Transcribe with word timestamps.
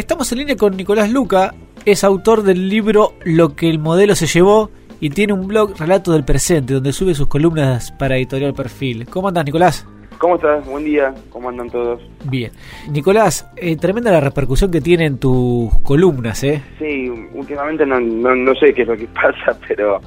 Estamos 0.00 0.32
en 0.32 0.38
línea 0.38 0.56
con 0.56 0.78
Nicolás 0.78 1.12
Luca, 1.12 1.52
es 1.84 2.04
autor 2.04 2.42
del 2.42 2.70
libro 2.70 3.12
Lo 3.22 3.54
que 3.54 3.68
el 3.68 3.78
modelo 3.78 4.14
se 4.14 4.26
llevó 4.26 4.70
y 4.98 5.10
tiene 5.10 5.34
un 5.34 5.46
blog 5.46 5.78
Relato 5.78 6.12
del 6.12 6.24
Presente 6.24 6.72
donde 6.72 6.94
sube 6.94 7.14
sus 7.14 7.28
columnas 7.28 7.92
para 7.92 8.16
Editorial 8.16 8.54
Perfil. 8.54 9.04
¿Cómo 9.04 9.28
andas, 9.28 9.44
Nicolás? 9.44 9.86
¿Cómo 10.16 10.36
estás? 10.36 10.64
Buen 10.64 10.84
día. 10.86 11.14
¿Cómo 11.28 11.50
andan 11.50 11.68
todos? 11.68 12.00
Bien. 12.24 12.50
Nicolás, 12.90 13.46
eh, 13.56 13.76
tremenda 13.76 14.10
la 14.10 14.20
repercusión 14.20 14.70
que 14.70 14.80
tienen 14.80 15.18
tus 15.18 15.70
columnas, 15.80 16.42
¿eh? 16.44 16.62
Sí, 16.78 17.10
últimamente 17.34 17.84
no, 17.84 18.00
no, 18.00 18.54
sé 18.54 18.72
qué 18.72 18.82
es 18.82 18.88
lo 18.88 18.96
que 18.96 19.06
pasa, 19.14 19.54
pero, 19.68 20.00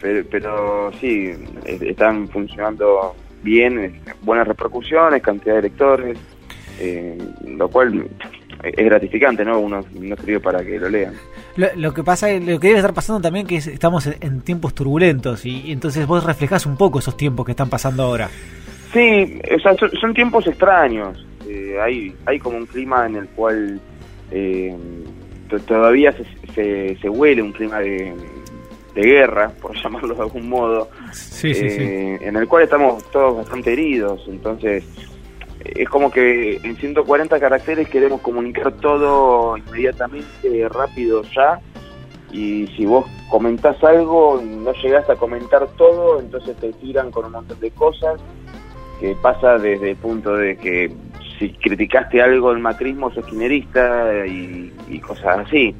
pero, 0.00 0.24
pero 0.30 0.92
sí, 1.00 1.32
están 1.64 2.28
funcionando 2.28 3.16
bien, 3.42 4.00
buenas 4.22 4.46
repercusiones, 4.46 5.20
cantidad 5.22 5.56
de 5.56 5.62
lectores, 5.62 6.18
eh, 6.78 7.18
lo 7.48 7.68
cual 7.68 8.08
es 8.64 8.84
gratificante, 8.84 9.44
¿no? 9.44 9.58
Uno 9.58 9.84
no 9.98 10.14
escribe 10.14 10.40
para 10.40 10.64
que 10.64 10.78
lo 10.78 10.88
lean. 10.88 11.14
Lo, 11.56 11.92
que 11.92 12.02
pasa, 12.02 12.28
lo 12.32 12.58
que 12.58 12.68
debe 12.68 12.78
estar 12.78 12.94
pasando 12.94 13.20
también 13.20 13.46
que 13.46 13.56
estamos 13.56 14.06
en, 14.06 14.40
tiempos 14.40 14.74
turbulentos 14.74 15.44
y, 15.46 15.72
entonces 15.72 16.06
vos 16.06 16.24
reflejás 16.24 16.66
un 16.66 16.76
poco 16.76 16.98
esos 16.98 17.16
tiempos 17.16 17.46
que 17.46 17.52
están 17.52 17.68
pasando 17.68 18.02
ahora. 18.02 18.28
Sí, 18.92 19.40
o 19.54 19.58
sea, 19.58 19.74
son, 20.00 20.14
tiempos 20.14 20.46
extraños. 20.46 21.24
Eh, 21.48 21.76
hay, 21.80 22.14
hay 22.26 22.38
como 22.38 22.58
un 22.58 22.66
clima 22.66 23.06
en 23.06 23.16
el 23.16 23.28
cual 23.28 23.80
eh, 24.30 24.76
todavía 25.66 26.12
se, 26.54 26.96
se, 26.96 27.08
huele 27.08 27.42
un 27.42 27.52
clima 27.52 27.80
de, 27.80 28.14
guerra, 28.94 29.50
por 29.60 29.76
llamarlo 29.76 30.14
de 30.14 30.22
algún 30.22 30.48
modo, 30.48 30.88
sí, 31.12 31.54
sí, 31.54 31.70
sí. 31.70 31.82
Eh, 31.82 32.18
en 32.22 32.36
el 32.36 32.46
cual 32.46 32.64
estamos 32.64 33.02
todos 33.10 33.36
bastante 33.38 33.72
heridos. 33.72 34.24
Entonces, 34.28 34.84
es 35.64 35.88
como 35.88 36.10
que 36.10 36.56
en 36.62 36.76
140 36.76 37.40
caracteres 37.40 37.88
queremos 37.88 38.20
comunicar 38.20 38.72
todo 38.72 39.56
inmediatamente, 39.56 40.68
rápido 40.68 41.22
ya, 41.34 41.60
y 42.32 42.66
si 42.76 42.84
vos 42.84 43.06
comentás 43.30 43.82
algo, 43.84 44.42
no 44.44 44.72
llegás 44.72 45.08
a 45.08 45.16
comentar 45.16 45.66
todo, 45.76 46.20
entonces 46.20 46.56
te 46.56 46.72
tiran 46.72 47.10
con 47.10 47.26
un 47.26 47.32
montón 47.32 47.60
de 47.60 47.70
cosas, 47.70 48.20
que 49.00 49.14
pasa 49.22 49.58
desde 49.58 49.92
el 49.92 49.96
punto 49.96 50.34
de 50.36 50.56
que 50.56 50.92
si 51.38 51.50
criticaste 51.50 52.22
algo 52.22 52.50
del 52.50 52.60
macrismo 52.60 53.12
sos 53.12 53.24
quinerista 53.26 54.26
y, 54.26 54.72
cosas 55.00 55.46
así. 55.46 55.74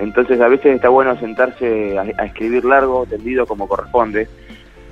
Entonces 0.00 0.40
a 0.40 0.48
veces 0.48 0.76
está 0.76 0.88
bueno 0.88 1.18
sentarse 1.18 1.98
a 1.98 2.24
escribir 2.24 2.64
largo, 2.64 3.04
tendido 3.06 3.46
como 3.46 3.68
corresponde, 3.68 4.28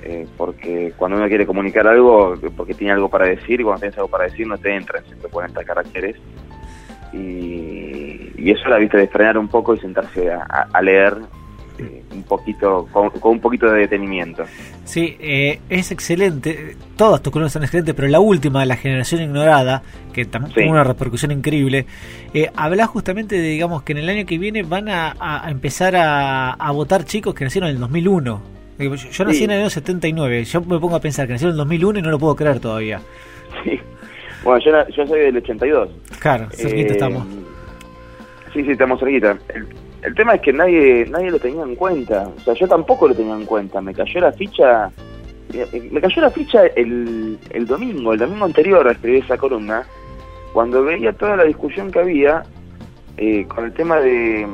eh, 0.09 0.25
porque 0.37 0.93
cuando 0.95 1.17
uno 1.17 1.27
quiere 1.27 1.45
comunicar 1.45 1.85
algo, 1.85 2.35
porque 2.55 2.73
tiene 2.73 2.93
algo 2.93 3.09
para 3.09 3.25
decir, 3.25 3.59
y 3.59 3.63
cuando 3.63 3.81
tienes 3.81 3.97
algo 3.97 4.07
para 4.07 4.23
decir 4.23 4.47
no 4.47 4.57
te 4.57 4.73
entra 4.73 4.99
en 4.99 5.05
140 5.05 5.63
caracteres. 5.65 6.15
Y, 7.11 8.31
y 8.37 8.51
eso 8.51 8.69
la 8.69 8.77
viste 8.77 8.97
de 8.97 9.09
frenar 9.09 9.37
un 9.37 9.49
poco 9.49 9.73
y 9.73 9.79
sentarse 9.79 10.31
a, 10.31 10.81
leer 10.81 11.17
eh, 11.77 12.03
un 12.13 12.23
poquito, 12.23 12.87
con, 12.93 13.11
un 13.21 13.41
poquito 13.41 13.69
de 13.69 13.81
detenimiento. 13.81 14.45
Sí, 14.85 15.17
eh, 15.19 15.59
es 15.67 15.91
excelente, 15.91 16.77
todas 16.95 17.21
tus 17.21 17.33
columnas 17.33 17.51
son 17.51 17.63
excelentes, 17.63 17.93
pero 17.93 18.07
la 18.07 18.21
última, 18.21 18.63
La 18.65 18.77
generación 18.77 19.23
ignorada, 19.23 19.83
que 20.13 20.23
también 20.23 20.53
tuvo 20.53 20.71
una 20.71 20.85
repercusión 20.85 21.33
increíble, 21.33 21.85
eh, 22.33 22.49
habla 22.55 22.87
justamente 22.87 23.35
de, 23.35 23.49
digamos, 23.49 23.83
que 23.83 23.91
en 23.91 23.97
el 23.97 24.07
año 24.07 24.25
que 24.25 24.37
viene 24.37 24.63
van 24.63 24.87
a, 24.87 25.43
empezar 25.49 25.97
a, 25.97 26.51
a 26.53 26.71
votar 26.71 27.03
chicos 27.03 27.33
que 27.33 27.43
nacieron 27.43 27.69
en 27.69 27.75
el 27.75 27.81
2001. 27.81 28.56
Yo, 28.79 29.25
nací 29.25 29.43
en 29.43 29.51
el 29.51 29.61
año 29.61 29.69
79, 29.69 30.43
yo 30.43 30.61
me 30.61 30.79
pongo 30.79 30.95
a 30.95 30.99
pensar 30.99 31.25
que 31.25 31.33
nací 31.33 31.45
en 31.45 31.51
el 31.51 31.57
2001 31.57 31.99
y 31.99 32.01
no 32.01 32.11
lo 32.11 32.19
puedo 32.19 32.35
creer 32.35 32.59
todavía. 32.59 33.01
Sí, 33.63 33.79
bueno, 34.43 34.59
yo, 34.63 34.87
yo 34.89 35.07
soy 35.07 35.19
del 35.21 35.37
82. 35.37 35.89
Claro, 36.19 36.47
cerquita 36.51 36.89
eh, 36.89 36.91
estamos. 36.91 37.25
Sí, 38.53 38.63
sí, 38.63 38.71
estamos 38.71 38.99
cerquita. 38.99 39.37
El, 40.03 40.15
tema 40.15 40.35
es 40.35 40.41
que 40.41 40.53
nadie 40.53 41.05
nadie 41.09 41.31
lo 41.31 41.39
tenía 41.39 41.63
en 41.63 41.75
cuenta, 41.75 42.29
o 42.37 42.39
sea, 42.41 42.53
yo 42.53 42.67
tampoco 42.67 43.07
lo 43.07 43.15
tenía 43.15 43.33
en 43.33 43.45
cuenta, 43.45 43.81
me 43.81 43.93
cayó 43.93 44.21
la 44.21 44.31
ficha... 44.31 44.91
Eh, 45.53 45.89
me 45.91 46.01
cayó 46.01 46.21
la 46.21 46.29
ficha 46.29 46.65
el, 46.75 47.39
el 47.49 47.65
domingo, 47.65 48.13
el 48.13 48.19
domingo 48.19 48.45
anterior 48.45 48.87
a 48.87 48.91
escribir 48.91 49.23
esa 49.23 49.37
columna, 49.37 49.85
cuando 50.53 50.83
veía 50.83 51.13
toda 51.13 51.35
la 51.35 51.45
discusión 51.45 51.91
que 51.91 51.99
había 51.99 52.43
eh, 53.17 53.45
con 53.47 53.65
el 53.65 53.73
tema 53.73 53.99
de, 53.99 54.47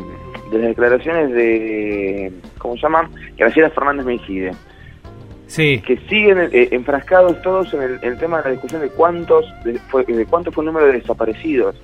de 0.53 0.59
las 0.59 0.69
declaraciones 0.69 1.31
de, 1.31 2.31
¿cómo 2.57 2.75
se 2.75 2.81
llama? 2.81 3.09
Graciela 3.37 3.69
Fernández 3.71 4.05
Mejide. 4.05 4.51
Sí. 5.47 5.81
Que 5.85 5.97
siguen 6.09 6.49
eh, 6.51 6.69
enfrascados 6.71 7.41
todos 7.41 7.73
en 7.73 7.99
el, 8.01 8.17
tema 8.17 8.37
de 8.37 8.43
la 8.45 8.51
discusión 8.51 8.81
de 8.81 8.89
cuántos, 8.89 9.45
de, 9.63 9.77
fue, 9.89 10.05
cuánto 10.25 10.51
fue 10.51 10.63
el 10.63 10.67
número 10.67 10.87
de 10.87 10.93
desaparecidos. 10.93 11.75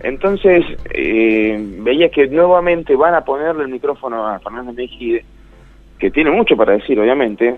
Entonces, 0.00 0.64
eh, 0.92 1.56
veía 1.78 2.10
que 2.10 2.26
nuevamente 2.26 2.96
van 2.96 3.14
a 3.14 3.24
ponerle 3.24 3.64
el 3.64 3.70
micrófono 3.70 4.26
a 4.26 4.40
Fernández 4.40 4.74
Mejide, 4.74 5.24
que 5.98 6.10
tiene 6.10 6.30
mucho 6.30 6.56
para 6.56 6.72
decir, 6.72 6.98
obviamente, 6.98 7.56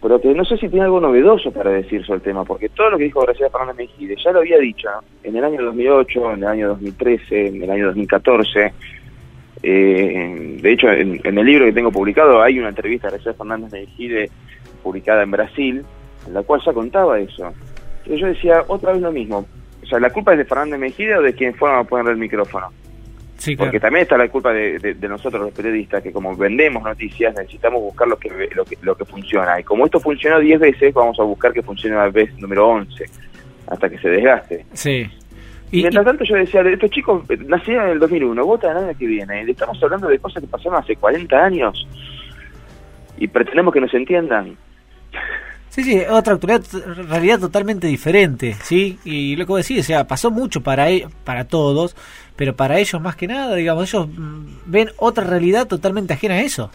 pero 0.00 0.20
que 0.20 0.32
no 0.32 0.44
sé 0.44 0.56
si 0.56 0.68
tiene 0.68 0.84
algo 0.84 1.00
novedoso 1.00 1.52
para 1.52 1.70
decir 1.70 2.04
sobre 2.04 2.18
el 2.18 2.22
tema, 2.22 2.44
porque 2.44 2.68
todo 2.68 2.90
lo 2.90 2.98
que 2.98 3.04
dijo 3.04 3.20
Graciela 3.20 3.50
Fernández 3.50 3.76
Mejide 3.76 4.16
ya 4.22 4.32
lo 4.32 4.38
había 4.40 4.58
dicho 4.58 4.88
en 5.22 5.36
el 5.36 5.44
año 5.44 5.62
2008, 5.64 6.32
en 6.32 6.38
el 6.38 6.48
año 6.48 6.68
2013, 6.68 7.46
en 7.48 7.62
el 7.62 7.70
año 7.70 7.86
2014, 7.86 8.72
eh, 9.62 10.58
de 10.60 10.72
hecho, 10.72 10.90
en, 10.90 11.20
el 11.24 11.46
libro 11.46 11.64
que 11.66 11.72
tengo 11.72 11.92
publicado 11.92 12.42
hay 12.42 12.58
una 12.58 12.70
entrevista 12.70 13.08
de 13.08 13.18
José 13.18 13.34
Fernández 13.34 13.70
de 13.70 14.30
publicada 14.82 15.22
en 15.22 15.30
Brasil, 15.30 15.84
en 16.26 16.34
la 16.34 16.42
cual 16.42 16.60
ya 16.64 16.72
contaba 16.72 17.18
eso. 17.18 17.52
Y 18.04 18.16
yo 18.16 18.26
decía 18.26 18.64
otra 18.66 18.92
vez 18.92 19.02
lo 19.02 19.12
mismo. 19.12 19.46
O 19.82 19.86
sea, 19.86 20.00
¿la 20.00 20.10
culpa 20.10 20.32
es 20.32 20.38
de 20.38 20.44
Fernández 20.44 20.80
Mejide 20.80 21.16
o 21.16 21.22
de 21.22 21.34
quien 21.34 21.54
fueron 21.54 21.78
a 21.78 21.84
ponerle 21.84 22.12
el 22.12 22.18
micrófono? 22.18 22.68
Sí, 23.36 23.56
Porque 23.56 23.80
también 23.80 24.04
está 24.04 24.16
la 24.16 24.28
culpa 24.28 24.52
de, 24.52 24.96
nosotros 25.08 25.42
los 25.42 25.52
periodistas, 25.52 26.00
que 26.00 26.12
como 26.12 26.36
vendemos 26.36 26.80
noticias 26.84 27.34
necesitamos 27.34 27.82
buscar 27.82 28.06
lo 28.06 28.16
que, 28.16 28.30
lo 28.54 28.64
que, 28.64 28.78
lo 28.82 28.96
que 28.96 29.04
funciona. 29.04 29.58
Y 29.58 29.64
como 29.64 29.84
esto 29.84 29.98
funcionó 29.98 30.38
10 30.38 30.60
veces, 30.60 30.94
vamos 30.94 31.18
a 31.18 31.24
buscar 31.24 31.52
que 31.52 31.60
funcione 31.60 31.96
la 31.96 32.08
vez 32.08 32.32
número 32.38 32.68
11, 32.68 33.04
hasta 33.66 33.88
que 33.88 33.98
se 33.98 34.10
desgaste. 34.10 34.64
Sí. 34.74 35.10
Y, 35.72 35.80
Mientras 35.80 36.04
tanto 36.04 36.22
yo 36.24 36.36
decía, 36.36 36.60
estos 36.60 36.90
chicos 36.90 37.24
nacieron 37.46 37.86
en 37.86 37.92
el 37.92 37.98
2001, 37.98 38.44
votan 38.44 38.76
el 38.76 38.84
año 38.84 38.98
que 38.98 39.06
viene, 39.06 39.40
estamos 39.50 39.82
hablando 39.82 40.06
de 40.06 40.18
cosas 40.18 40.42
que 40.42 40.46
pasaron 40.46 40.78
hace 40.78 40.96
40 40.96 41.34
años 41.34 41.88
y 43.16 43.26
pretendemos 43.26 43.72
que 43.72 43.80
nos 43.80 43.94
entiendan. 43.94 44.54
Sí, 45.70 45.82
sí, 45.82 46.02
otra 46.10 46.38
realidad 47.08 47.40
totalmente 47.40 47.86
diferente, 47.86 48.52
¿sí? 48.52 48.98
Y 49.02 49.34
lo 49.36 49.46
que 49.46 49.52
vos 49.52 49.66
decís, 49.66 49.80
o 49.80 49.86
sea, 49.86 50.06
pasó 50.06 50.30
mucho 50.30 50.62
para, 50.62 50.90
e, 50.90 51.06
para 51.24 51.44
todos, 51.48 51.96
pero 52.36 52.54
para 52.54 52.78
ellos 52.78 53.00
más 53.00 53.16
que 53.16 53.26
nada, 53.26 53.54
digamos, 53.54 53.88
ellos 53.88 54.08
mm, 54.08 54.44
ven 54.66 54.90
otra 54.98 55.24
realidad 55.24 55.66
totalmente 55.66 56.12
ajena 56.12 56.34
a 56.34 56.42
eso. 56.42 56.70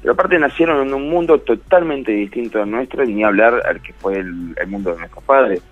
Pero 0.00 0.14
aparte 0.14 0.38
nacieron 0.38 0.88
en 0.88 0.94
un 0.94 1.10
mundo 1.10 1.38
totalmente 1.40 2.12
distinto 2.12 2.62
al 2.62 2.70
nuestro, 2.70 3.04
y 3.04 3.12
ni 3.12 3.24
hablar 3.24 3.60
al 3.66 3.82
que 3.82 3.92
fue 3.92 4.14
el, 4.14 4.54
el 4.56 4.66
mundo 4.68 4.92
de 4.92 5.00
nuestros 5.00 5.22
padres 5.24 5.62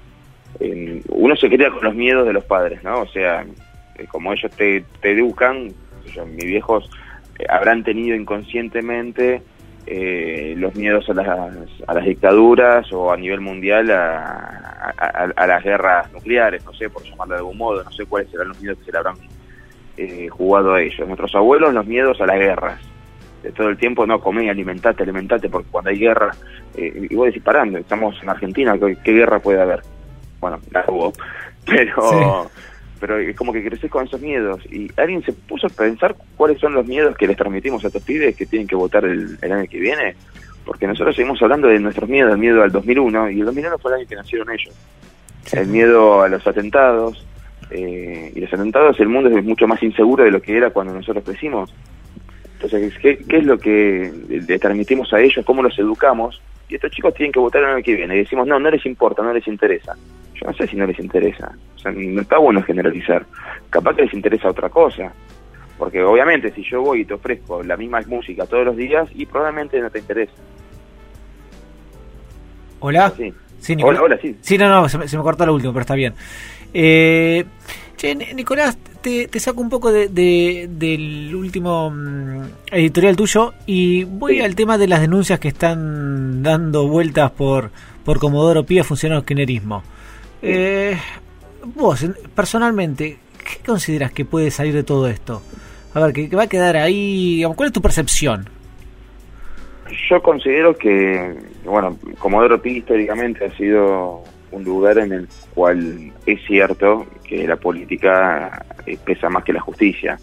uno 1.08 1.36
se 1.36 1.48
crea 1.48 1.70
con 1.70 1.84
los 1.84 1.94
miedos 1.94 2.26
de 2.26 2.32
los 2.32 2.44
padres, 2.44 2.82
¿no? 2.82 3.00
O 3.00 3.06
sea, 3.06 3.44
eh, 4.00 4.06
como 4.06 4.32
ellos 4.32 4.50
te, 4.52 4.84
te 5.00 5.12
educan, 5.12 5.72
mis 6.26 6.44
viejos 6.44 6.90
eh, 7.38 7.44
habrán 7.48 7.84
tenido 7.84 8.16
inconscientemente 8.16 9.42
eh, 9.86 10.54
los 10.56 10.74
miedos 10.74 11.08
a 11.10 11.14
las, 11.14 11.28
a 11.86 11.94
las 11.94 12.04
dictaduras 12.04 12.90
o 12.92 13.12
a 13.12 13.16
nivel 13.16 13.40
mundial 13.40 13.90
a, 13.90 15.46
las 15.46 15.62
guerras 15.62 16.10
nucleares, 16.12 16.64
no 16.64 16.72
sé, 16.72 16.88
por 16.88 17.02
llamarlo 17.02 17.34
de 17.34 17.38
algún 17.40 17.58
modo, 17.58 17.84
no 17.84 17.90
sé 17.90 18.06
cuáles 18.06 18.30
serán 18.30 18.48
los 18.48 18.60
miedos 18.60 18.78
que 18.78 18.84
se 18.86 18.92
le 18.92 18.98
habrán 18.98 19.16
jugado 20.30 20.74
a 20.74 20.82
ellos. 20.82 21.06
Nuestros 21.06 21.34
abuelos 21.34 21.74
los 21.74 21.86
miedos 21.86 22.20
a 22.20 22.26
las 22.26 22.38
guerras. 22.38 22.80
De 23.42 23.52
todo 23.52 23.68
el 23.68 23.76
tiempo, 23.76 24.06
no, 24.06 24.20
comé, 24.20 24.50
alimentate, 24.50 25.02
alimentate, 25.02 25.48
porque 25.48 25.68
cuando 25.70 25.90
hay 25.90 25.98
guerra, 25.98 26.30
y 26.76 27.14
voy 27.14 27.30
disparando, 27.30 27.78
estamos 27.78 28.22
en 28.22 28.28
Argentina, 28.28 28.78
¿qué 28.78 29.12
guerra 29.12 29.38
puede 29.38 29.60
haber? 29.60 29.80
Bueno, 30.40 30.58
la 30.70 30.84
hubo, 30.88 31.12
pero, 31.66 32.50
pero 32.98 33.18
es 33.18 33.36
como 33.36 33.52
que 33.52 33.64
creces 33.64 33.90
con 33.90 34.06
esos 34.06 34.20
miedos. 34.20 34.60
Y 34.70 34.90
alguien 34.96 35.22
se 35.22 35.32
puso 35.32 35.66
a 35.66 35.70
pensar 35.70 36.16
cuáles 36.36 36.58
son 36.58 36.74
los 36.74 36.86
miedos 36.86 37.16
que 37.16 37.26
les 37.26 37.36
transmitimos 37.36 37.84
a 37.84 37.88
estos 37.88 38.02
pibes 38.02 38.36
que 38.36 38.46
tienen 38.46 38.66
que 38.66 38.76
votar 38.76 39.04
el, 39.04 39.38
año 39.42 39.68
que 39.68 39.78
viene, 39.78 40.16
porque 40.64 40.86
nosotros 40.86 41.14
seguimos 41.14 41.40
hablando 41.42 41.68
de 41.68 41.78
nuestros 41.78 42.08
miedos, 42.08 42.32
el 42.32 42.38
miedo 42.38 42.62
al 42.62 42.72
2001, 42.72 43.30
y 43.30 43.40
el 43.40 43.46
2001 43.46 43.78
fue 43.78 43.92
el 43.92 43.98
año 43.98 44.08
que 44.08 44.16
nacieron 44.16 44.50
ellos. 44.50 44.74
El 45.52 45.66
miedo 45.68 46.22
a 46.22 46.28
los 46.28 46.46
atentados, 46.46 47.26
eh, 47.70 48.32
y 48.34 48.40
los 48.40 48.52
atentados, 48.52 48.98
el 49.00 49.08
mundo 49.08 49.30
es 49.30 49.44
mucho 49.44 49.66
más 49.66 49.82
inseguro 49.82 50.24
de 50.24 50.30
lo 50.30 50.42
que 50.42 50.56
era 50.56 50.70
cuando 50.70 50.92
nosotros 50.92 51.24
crecimos. 51.24 51.72
Entonces, 52.54 52.92
¿qué, 53.00 53.18
qué 53.18 53.38
es 53.38 53.44
lo 53.44 53.58
que 53.58 54.12
le 54.28 54.58
transmitimos 54.58 55.12
a 55.14 55.20
ellos? 55.20 55.44
¿Cómo 55.46 55.62
los 55.62 55.78
educamos? 55.78 56.42
Y 56.70 56.76
estos 56.76 56.92
chicos 56.92 57.12
tienen 57.14 57.32
que 57.32 57.40
votar 57.40 57.62
el 57.62 57.70
año 57.70 57.82
que 57.82 57.96
viene. 57.96 58.14
Y 58.14 58.18
decimos, 58.20 58.46
no, 58.46 58.60
no 58.60 58.70
les 58.70 58.86
importa, 58.86 59.22
no 59.22 59.32
les 59.32 59.46
interesa. 59.48 59.96
Yo 60.34 60.46
no 60.46 60.52
sé 60.54 60.68
si 60.68 60.76
no 60.76 60.86
les 60.86 60.98
interesa. 61.00 61.52
O 61.74 61.78
sea, 61.78 61.92
no 61.92 62.20
está 62.20 62.38
bueno 62.38 62.62
generalizar. 62.62 63.26
Capaz 63.68 63.96
que 63.96 64.02
les 64.02 64.14
interesa 64.14 64.48
otra 64.48 64.68
cosa. 64.68 65.12
Porque 65.76 66.02
obviamente 66.02 66.52
si 66.52 66.62
yo 66.62 66.82
voy 66.82 67.00
y 67.00 67.04
te 67.04 67.14
ofrezco 67.14 67.62
la 67.62 67.76
misma 67.76 68.00
música 68.06 68.46
todos 68.46 68.66
los 68.66 68.76
días, 68.76 69.08
y 69.14 69.26
probablemente 69.26 69.80
no 69.80 69.90
te 69.90 69.98
interesa. 69.98 70.32
Hola. 72.80 73.12
Sí. 73.16 73.76
hola, 73.82 74.02
hola, 74.02 74.18
sí. 74.20 74.36
Sí, 74.40 74.56
no, 74.56 74.68
no, 74.68 74.88
se 74.88 74.98
me, 74.98 75.22
cortó 75.22 75.44
lo 75.44 75.54
último, 75.54 75.72
pero 75.72 75.80
está 75.80 75.94
bien. 75.94 76.14
Eh, 76.72 77.44
Che, 78.00 78.14
Nicolás, 78.14 78.78
te, 79.02 79.28
saco 79.38 79.60
un 79.60 79.68
poco 79.68 79.92
de, 79.92 80.08
del 80.08 81.34
último 81.34 81.90
mm, 81.90 82.72
editorial 82.72 83.14
tuyo 83.14 83.52
y 83.66 84.04
voy 84.04 84.40
al 84.40 84.54
tema 84.54 84.78
de 84.78 84.88
las 84.88 85.02
denuncias 85.02 85.38
que 85.38 85.48
están 85.48 86.42
dando 86.42 86.88
vueltas 86.88 87.30
por, 87.32 87.70
por 88.02 88.18
Comodoro 88.18 88.64
Pía, 88.64 88.84
funcionarios 88.84 89.26
kirchnerismo. 89.26 89.82
Eh, 90.40 90.96
vos, 91.62 92.06
personalmente, 92.34 93.18
¿qué 93.36 93.62
consideras 93.66 94.12
que 94.12 94.24
puede 94.24 94.50
salir 94.50 94.72
de 94.72 94.82
todo 94.82 95.06
esto? 95.06 95.42
A 95.92 96.00
ver, 96.00 96.14
¿qué, 96.14 96.34
va 96.34 96.44
a 96.44 96.48
quedar 96.48 96.78
ahí? 96.78 97.44
¿Cuál 97.54 97.66
es 97.66 97.72
tu 97.74 97.82
percepción? 97.82 98.48
Yo 100.08 100.22
considero 100.22 100.74
que, 100.74 101.36
bueno, 101.66 101.98
Comodoro 102.18 102.62
Pi 102.62 102.78
históricamente 102.78 103.44
ha 103.44 103.54
sido 103.58 104.24
un 104.52 104.64
lugar 104.64 104.98
en 104.98 105.12
el 105.12 105.28
cual 105.54 106.12
es 106.26 106.40
cierto 106.46 107.06
que 107.24 107.46
la 107.46 107.56
política 107.56 108.64
eh, 108.86 108.98
pesa 109.04 109.28
más 109.28 109.44
que 109.44 109.52
la 109.52 109.60
justicia. 109.60 110.18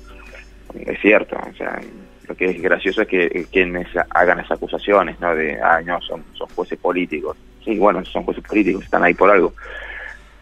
Es 0.85 0.99
cierto, 0.99 1.37
o 1.37 1.55
sea, 1.55 1.79
lo 2.27 2.35
que 2.35 2.45
es 2.49 2.61
gracioso 2.61 3.01
es 3.03 3.07
que 3.07 3.45
quienes 3.51 3.87
hagan 4.09 4.39
esas 4.39 4.57
acusaciones, 4.57 5.19
¿no? 5.19 5.33
De, 5.33 5.57
ah, 5.61 5.81
no, 5.85 6.01
son, 6.01 6.23
son 6.33 6.47
jueces 6.49 6.77
políticos. 6.77 7.37
Sí, 7.63 7.77
bueno, 7.77 8.03
son 8.05 8.23
jueces 8.23 8.43
políticos, 8.43 8.83
están 8.83 9.03
ahí 9.03 9.13
por 9.13 9.31
algo. 9.31 9.53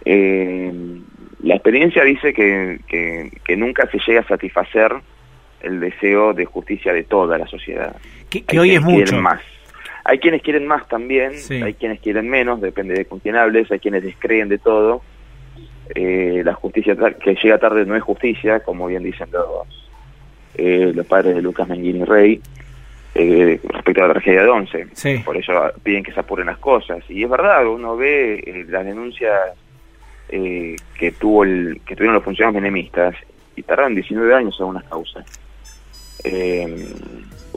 Eh, 0.04 0.72
la 1.44 1.56
experiencia 1.56 2.04
dice 2.04 2.34
que, 2.34 2.80
que, 2.88 3.58
nunca 3.58 3.90
se 3.92 4.00
llega 4.06 4.22
a 4.22 4.28
satisfacer 4.28 4.92
el 5.62 5.80
deseo 5.80 6.34
de 6.34 6.46
justicia 6.46 6.94
de 6.94 7.04
toda 7.04 7.38
la 7.38 7.48
sociedad. 7.48 7.96
Que, 8.30 8.60
hoy 8.60 8.76
es 8.76 8.82
mucho. 8.82 9.20
Más. 9.22 9.42
Hay 10.08 10.20
quienes 10.20 10.44
quieren 10.44 10.68
más 10.68 10.88
también, 10.88 11.34
hay 11.50 11.74
quienes 11.74 12.00
quieren 12.00 12.30
menos, 12.30 12.62
depende 12.62 12.94
de 12.94 13.06
con 13.06 13.18
quién 13.18 13.36
hables, 13.36 13.72
hay 13.72 13.80
quienes 13.80 14.04
descreen 14.04 14.48
de 14.50 14.60
todo. 14.60 15.02
Eh, 15.96 16.44
la 16.46 16.54
justicia 16.54 16.96
que 16.96 17.34
llega 17.34 17.58
tarde 17.58 17.88
no 17.88 17.96
es 17.96 18.04
justicia, 18.04 18.60
como 18.60 18.86
bien 18.86 19.02
dicen 19.02 19.30
los, 19.32 19.90
eh, 20.54 20.92
los 20.94 21.08
padres 21.08 21.34
de 21.36 21.42
Lucas 21.42 21.68
Menguini 21.68 22.04
Rey, 22.04 22.40
eh, 23.16 23.60
respecto 23.68 24.04
a 24.04 24.08
la 24.08 24.14
tragedia 24.14 24.44
de 24.44 24.50
Once. 24.50 24.88
Por 25.26 25.38
eso 25.38 25.54
piden 25.82 26.04
que 26.04 26.12
se 26.12 26.20
apuren 26.20 26.46
las 26.46 26.60
cosas. 26.60 27.04
Y 27.10 27.24
es 27.24 27.30
verdad, 27.30 27.68
uno 27.68 27.98
ve 27.98 28.64
las 28.70 28.86
denuncias 28.86 29.54
que 30.30 31.12
tuvo 31.18 31.46
el, 31.46 31.82
que 31.84 31.96
tuvieron 31.96 32.14
los 32.14 32.24
funcionarios 32.24 32.62
menemistas 32.62 33.16
y 33.56 33.64
tardaron 33.64 33.96
19 33.96 34.36
años 34.36 34.56
en 34.60 34.68
unas 34.68 34.84
causas. 34.84 35.26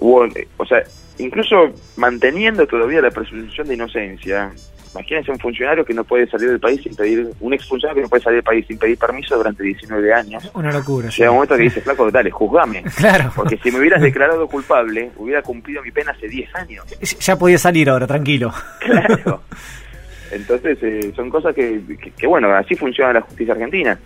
Hubo, 0.00 0.26
o 0.56 0.66
sea, 0.66 0.82
incluso 1.18 1.56
manteniendo 1.96 2.66
todavía 2.66 3.00
la 3.00 3.10
presunción 3.10 3.66
de 3.66 3.74
inocencia, 3.74 4.52
imagínense 4.94 5.30
un 5.30 5.38
funcionario 5.38 5.84
que 5.84 5.94
no 5.94 6.04
puede 6.04 6.26
salir 6.28 6.48
del 6.48 6.60
país 6.60 6.80
sin 6.82 6.94
pedir, 6.94 7.30
un 7.40 7.52
exfuncionario 7.52 7.96
que 7.96 8.02
no 8.02 8.08
puede 8.08 8.22
salir 8.22 8.36
del 8.36 8.44
país 8.44 8.66
sin 8.66 8.78
pedir 8.78 8.98
permiso 8.98 9.36
durante 9.36 9.62
19 9.62 10.12
años. 10.12 10.50
Una 10.54 10.72
locura. 10.72 11.08
Llega 11.10 11.30
un 11.30 11.36
momento 11.36 11.56
que 11.56 11.62
dice, 11.62 11.80
flaco, 11.80 12.10
dale, 12.10 12.30
juzgame. 12.30 12.84
Claro. 12.96 13.32
Porque 13.34 13.56
si 13.58 13.70
me 13.70 13.78
hubieras 13.78 14.02
declarado 14.02 14.46
culpable, 14.48 15.10
hubiera 15.16 15.40
cumplido 15.42 15.82
mi 15.82 15.90
pena 15.90 16.12
hace 16.12 16.28
10 16.28 16.54
años. 16.56 16.84
Ya 17.20 17.36
podía 17.36 17.58
salir 17.58 17.88
ahora, 17.88 18.06
tranquilo. 18.06 18.52
Claro. 18.80 19.42
Entonces, 20.30 20.78
eh, 20.82 21.12
son 21.14 21.30
cosas 21.30 21.54
que, 21.54 21.80
que, 22.16 22.26
bueno, 22.26 22.52
así 22.54 22.74
funciona 22.74 23.14
la 23.14 23.20
justicia 23.22 23.54
argentina. 23.54 23.98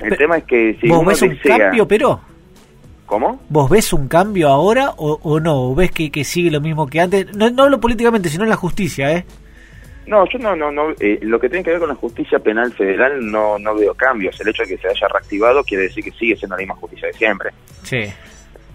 El 0.00 0.16
tema 0.16 0.38
es 0.38 0.44
que 0.44 0.76
si 0.80 0.88
¿Vos 0.88 1.04
ves 1.06 1.22
un 1.22 1.36
cambio, 1.36 1.86
pero? 1.86 2.20
¿Cómo? 3.12 3.38
¿Vos 3.50 3.68
ves 3.68 3.92
un 3.92 4.08
cambio 4.08 4.48
ahora 4.48 4.94
o, 4.96 5.38
no? 5.38 5.64
¿O 5.64 5.74
ves 5.74 5.90
que, 5.90 6.10
que, 6.10 6.24
sigue 6.24 6.50
lo 6.50 6.62
mismo 6.62 6.86
que 6.86 6.98
antes? 6.98 7.36
No, 7.36 7.50
no 7.50 7.64
hablo 7.64 7.78
políticamente, 7.78 8.30
sino 8.30 8.44
en 8.44 8.48
la 8.48 8.56
justicia, 8.56 9.12
¿eh? 9.12 9.26
No, 10.06 10.26
yo 10.30 10.38
no, 10.38 10.56
no, 10.56 10.72
no 10.72 10.92
eh, 10.98 11.18
lo 11.20 11.38
que 11.38 11.50
tiene 11.50 11.62
que 11.62 11.72
ver 11.72 11.78
con 11.78 11.90
la 11.90 11.94
justicia 11.94 12.38
penal 12.38 12.72
federal 12.72 13.20
no, 13.30 13.58
no 13.58 13.74
veo 13.74 13.92
cambios. 13.92 14.40
El 14.40 14.48
hecho 14.48 14.62
de 14.62 14.70
que 14.70 14.78
se 14.78 14.88
haya 14.88 15.08
reactivado 15.08 15.62
quiere 15.62 15.82
decir 15.82 16.02
que 16.02 16.10
sigue 16.12 16.36
siendo 16.36 16.56
la 16.56 16.60
misma 16.60 16.74
justicia 16.76 17.08
de 17.08 17.12
siempre. 17.12 17.50
Sí. 17.82 18.10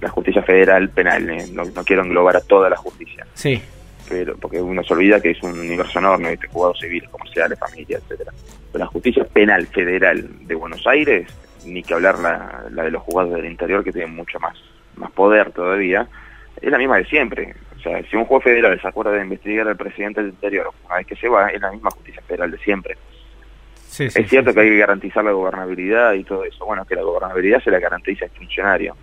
La 0.01 0.10
justicia 0.10 0.44
federal 0.44 0.88
penal, 0.89 1.28
eh, 1.31 1.48
no, 1.51 1.63
quiero 1.84 2.04
englobar 2.04 2.38
a 2.38 2.42
toda 2.42 2.69
la 2.69 2.78
justicia. 2.78 3.25
Sí. 3.34 3.60
Pero 4.07 4.38
porque 4.38 4.62
uno 4.62 4.84
se 4.84 4.94
olvida 4.94 5.19
que 5.19 5.31
es 5.31 5.42
un 5.42 5.57
universo 5.57 5.98
enorme, 5.98 6.38
de 6.38 6.48
jugados 6.48 6.80
civiles, 6.80 7.10
comerciales, 7.10 7.57
familia, 7.57 7.98
etcétera. 7.98 8.31
Pero 8.72 8.86
la 8.86 8.92
justicia 8.92 9.24
penal 9.24 9.66
federal 9.66 10.30
de 10.45 10.54
Buenos 10.54 10.86
Aires 10.86 11.28
ni 11.65 11.83
que 11.83 11.94
hablar 11.94 12.19
la, 12.19 12.65
la 12.71 12.83
de 12.83 12.92
los 12.92 13.04
jugadores 13.04 13.42
del 13.42 13.51
interior 13.51 13.83
que 13.83 13.92
tienen 13.92 14.15
mucho 14.15 14.39
más, 14.39 14.57
más 14.95 15.12
poder 15.12 15.51
todavía, 15.51 16.07
es 16.62 16.71
la 16.71 16.77
misma 16.77 16.98
de 16.98 17.06
siempre. 17.06 17.56
O 17.77 17.80
sea, 17.80 18.01
si 18.09 18.15
un 18.15 18.25
juez 18.25 18.44
federal 18.44 18.80
se 18.81 18.88
acuerda 18.88 19.12
de 19.12 19.21
investigar 19.21 19.68
al 19.68 19.77
presidente 19.77 20.21
del 20.21 20.31
interior 20.31 20.71
una 20.86 20.95
vez 20.95 21.07
que 21.07 21.15
se 21.15 21.30
va, 21.30 21.50
es 21.50 21.62
la 21.62 21.71
misma 21.71 21.92
justicia 21.92 22.21
federal 22.24 22.51
de 22.51 22.57
siempre. 22.57 22.98
es 24.00 24.30
cierto 24.30 24.54
que 24.54 24.59
hay 24.59 24.69
que 24.69 24.77
garantizar 24.77 25.24
la 25.24 25.31
gobernabilidad 25.31 26.13
y 26.13 26.24
todo 26.24 26.44
eso. 26.44 26.65
Bueno, 26.65 26.86
que 26.86 26.95
la 26.95 27.04
gobernabilidad 27.04 27.62
se 27.63 27.71
la 27.71 27.80
garantiza 27.80 28.25
el 28.25 28.31
funcionario. 28.31 28.95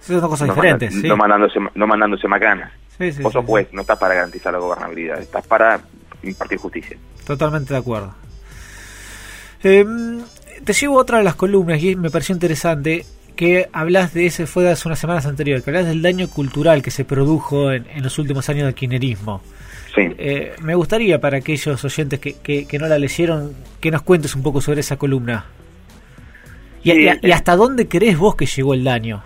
Son 0.00 0.20
dos 0.20 0.30
cosas 0.30 0.48
diferentes, 0.48 0.94
no 1.04 1.16
mandándose, 1.16 1.58
no 1.74 1.86
mandándose 1.86 2.28
macanas. 2.28 2.72
Vos 3.20 3.32
sos 3.32 3.44
juez, 3.44 3.68
no 3.72 3.82
estás 3.82 3.98
para 3.98 4.14
garantizar 4.14 4.52
la 4.52 4.58
gobernabilidad, 4.58 5.20
estás 5.20 5.46
para 5.46 5.80
impartir 6.22 6.58
justicia. 6.58 6.96
Totalmente 7.26 7.74
de 7.74 7.78
acuerdo. 7.78 8.14
Eh, 9.62 9.84
te 10.64 10.72
llevo 10.72 10.96
otra 10.96 11.18
de 11.18 11.24
las 11.24 11.34
columnas 11.34 11.82
y 11.82 11.96
me 11.96 12.10
pareció 12.10 12.34
interesante 12.34 13.04
que 13.38 13.68
hablas 13.72 14.14
de 14.14 14.26
ese, 14.26 14.46
fue 14.46 14.64
de 14.64 14.70
hace 14.70 14.88
unas 14.88 14.98
semanas 14.98 15.24
anteriores, 15.24 15.62
que 15.62 15.70
hablas 15.70 15.86
del 15.86 16.02
daño 16.02 16.28
cultural 16.28 16.82
que 16.82 16.90
se 16.90 17.04
produjo 17.04 17.70
en, 17.70 17.84
los 18.02 18.18
últimos 18.18 18.48
años 18.48 18.64
del 18.64 18.74
kirchnerismo. 18.74 19.40
Sí. 19.94 20.08
Eh, 20.18 20.54
me 20.60 20.74
gustaría 20.74 21.20
para 21.20 21.38
aquellos 21.38 21.84
oyentes 21.84 22.18
que, 22.18 22.34
que, 22.34 22.78
no 22.78 22.88
la 22.88 22.98
leyeron, 22.98 23.52
que 23.80 23.92
nos 23.92 24.02
cuentes 24.02 24.34
un 24.34 24.42
poco 24.42 24.60
sobre 24.60 24.80
esa 24.80 24.96
columna. 24.96 25.46
Y, 26.82 26.90
y, 26.90 27.08
eh. 27.08 27.32
hasta 27.32 27.54
dónde 27.54 27.86
crees 27.86 28.18
vos 28.18 28.34
que 28.34 28.46
llegó 28.46 28.74
el 28.74 28.82
daño? 28.82 29.22